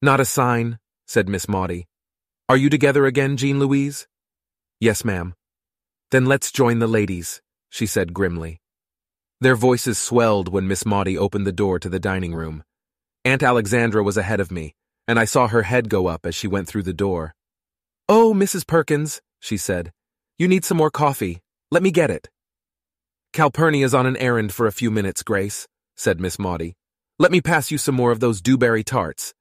Not 0.00 0.20
a 0.20 0.24
sign, 0.24 0.78
said 1.06 1.28
Miss 1.28 1.48
Maudie. 1.48 1.86
Are 2.48 2.56
you 2.56 2.68
together 2.68 3.06
again, 3.06 3.36
Jean 3.36 3.58
Louise? 3.58 4.06
Yes, 4.80 5.04
ma'am. 5.04 5.34
Then 6.10 6.26
let's 6.26 6.52
join 6.52 6.78
the 6.78 6.86
ladies, 6.86 7.40
she 7.70 7.86
said 7.86 8.12
grimly. 8.12 8.60
Their 9.40 9.56
voices 9.56 9.98
swelled 9.98 10.48
when 10.52 10.68
Miss 10.68 10.86
Maudie 10.86 11.18
opened 11.18 11.46
the 11.46 11.52
door 11.52 11.78
to 11.78 11.88
the 11.88 11.98
dining 11.98 12.34
room. 12.34 12.64
Aunt 13.24 13.42
Alexandra 13.42 14.02
was 14.02 14.16
ahead 14.16 14.40
of 14.40 14.50
me, 14.50 14.74
and 15.08 15.18
I 15.18 15.24
saw 15.24 15.48
her 15.48 15.62
head 15.62 15.88
go 15.88 16.06
up 16.06 16.26
as 16.26 16.34
she 16.34 16.46
went 16.46 16.68
through 16.68 16.84
the 16.84 16.92
door. 16.92 17.34
Oh, 18.08 18.34
Mrs. 18.34 18.66
Perkins, 18.66 19.20
she 19.40 19.56
said. 19.56 19.92
You 20.38 20.48
need 20.48 20.64
some 20.64 20.76
more 20.76 20.90
coffee. 20.90 21.40
Let 21.70 21.82
me 21.82 21.90
get 21.90 22.10
it. 22.10 22.28
Calpurnia's 23.32 23.94
on 23.94 24.06
an 24.06 24.16
errand 24.18 24.52
for 24.52 24.66
a 24.66 24.72
few 24.72 24.90
minutes, 24.90 25.22
Grace, 25.22 25.66
said 25.96 26.20
Miss 26.20 26.38
Maudie. 26.38 26.74
Let 27.18 27.32
me 27.32 27.40
pass 27.40 27.70
you 27.70 27.78
some 27.78 27.94
more 27.94 28.12
of 28.12 28.20
those 28.20 28.40
dewberry 28.40 28.84
tarts. 28.84 29.34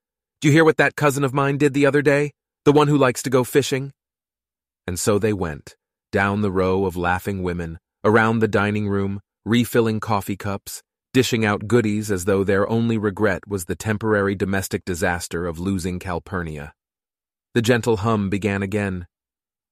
Do 0.44 0.50
you 0.50 0.54
hear 0.56 0.66
what 0.66 0.76
that 0.76 0.98
cousin 0.98 1.24
of 1.24 1.34
mine 1.34 1.58
did 1.58 1.74
the 1.74 1.86
other 1.86 2.02
day? 2.02 2.34
The 2.66 2.74
one 2.74 2.90
who 2.90 2.98
likes 2.98 3.24
to 3.24 3.30
go 3.30 3.46
fishing? 3.46 3.94
And 4.86 5.00
so 5.00 5.18
they 5.18 5.32
went, 5.32 5.78
down 6.12 6.42
the 6.42 6.52
row 6.52 6.84
of 6.84 6.98
laughing 6.98 7.44
women, 7.44 7.80
around 8.04 8.40
the 8.40 8.50
dining 8.50 8.90
room, 8.90 9.22
refilling 9.46 10.02
coffee 10.02 10.36
cups, 10.36 10.84
dishing 11.14 11.46
out 11.46 11.70
goodies 11.70 12.12
as 12.12 12.26
though 12.26 12.44
their 12.44 12.70
only 12.70 12.98
regret 12.98 13.48
was 13.48 13.64
the 13.64 13.76
temporary 13.78 14.36
domestic 14.36 14.84
disaster 14.84 15.48
of 15.48 15.60
losing 15.60 15.98
Calpurnia. 15.98 16.74
The 17.54 17.62
gentle 17.62 17.96
hum 17.96 18.30
began 18.30 18.62
again. 18.62 19.08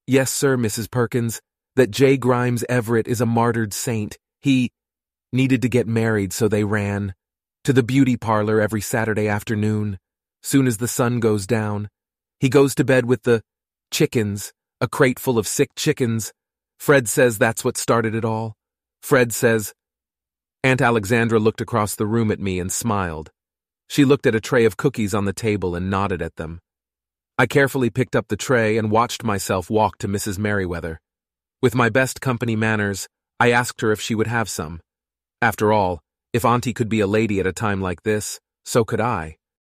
Yes, 0.08 0.32
sir, 0.32 0.56
Mrs. 0.56 0.90
Perkins, 0.90 1.42
that 1.76 1.92
J. 1.92 2.16
Grimes 2.16 2.64
Everett 2.70 3.10
is 3.10 3.20
a 3.20 3.26
martyred 3.26 3.74
saint. 3.74 4.18
He 4.42 4.72
needed 5.34 5.64
to 5.64 5.68
get 5.68 5.86
married, 5.86 6.32
so 6.32 6.48
they 6.48 6.64
ran. 6.64 7.14
To 7.66 7.74
the 7.74 7.84
beauty 7.84 8.16
parlor 8.16 8.62
every 8.62 8.80
Saturday 8.80 9.28
afternoon, 9.28 10.00
soon 10.42 10.68
as 10.68 10.78
the 10.78 10.88
sun 10.88 11.20
goes 11.20 11.48
down. 11.48 11.90
He 12.40 12.50
goes 12.50 12.76
to 12.76 12.84
bed 12.84 13.06
with 13.06 13.24
the 13.24 13.44
chickens, 13.92 14.54
a 14.80 14.88
crate 14.88 15.20
full 15.20 15.38
of 15.38 15.48
sick 15.48 15.70
chickens. 15.76 16.34
Fred 16.80 17.08
says 17.08 17.38
that's 17.38 17.64
what 17.64 17.78
started 17.78 18.16
it 18.16 18.26
all. 18.26 18.56
Fred 19.02 19.34
says. 19.34 19.74
Aunt 20.64 20.82
Alexandra 20.82 21.40
looked 21.40 21.62
across 21.62 21.96
the 21.96 22.06
room 22.06 22.32
at 22.32 22.40
me 22.40 22.60
and 22.60 22.72
smiled. 22.72 23.32
She 23.88 24.06
looked 24.06 24.26
at 24.26 24.36
a 24.36 24.40
tray 24.40 24.66
of 24.66 24.78
cookies 24.78 25.14
on 25.14 25.26
the 25.26 25.34
table 25.34 25.76
and 25.76 25.90
nodded 25.90 26.22
at 26.22 26.38
them. 26.38 26.62
I 27.38 27.46
carefully 27.46 27.90
picked 27.90 28.16
up 28.16 28.28
the 28.28 28.38
tray 28.38 28.78
and 28.78 28.92
watched 28.92 29.24
myself 29.24 29.70
walk 29.70 29.98
to 30.00 30.08
Mrs. 30.08 30.38
Merriweather. 30.38 31.02
With 31.62 31.76
my 31.76 31.90
best 31.90 32.22
company 32.22 32.56
manners, 32.56 33.08
I 33.40 33.52
asked 33.52 33.82
her 33.82 33.92
if 33.92 34.00
she 34.00 34.16
would 34.16 34.28
have 34.28 34.50
some. 34.50 34.82
After 35.42 35.74
all, 35.74 36.02
if 36.34 36.46
Auntie 36.46 36.74
could 36.74 36.90
be 36.90 37.00
a 37.00 37.08
lady 37.08 37.40
at 37.40 37.48
a 37.48 37.52
time 37.52 37.82
like 37.82 38.04
this, 38.04 38.40
so 38.64 38.86
could 38.86 39.02
I. 39.02 39.38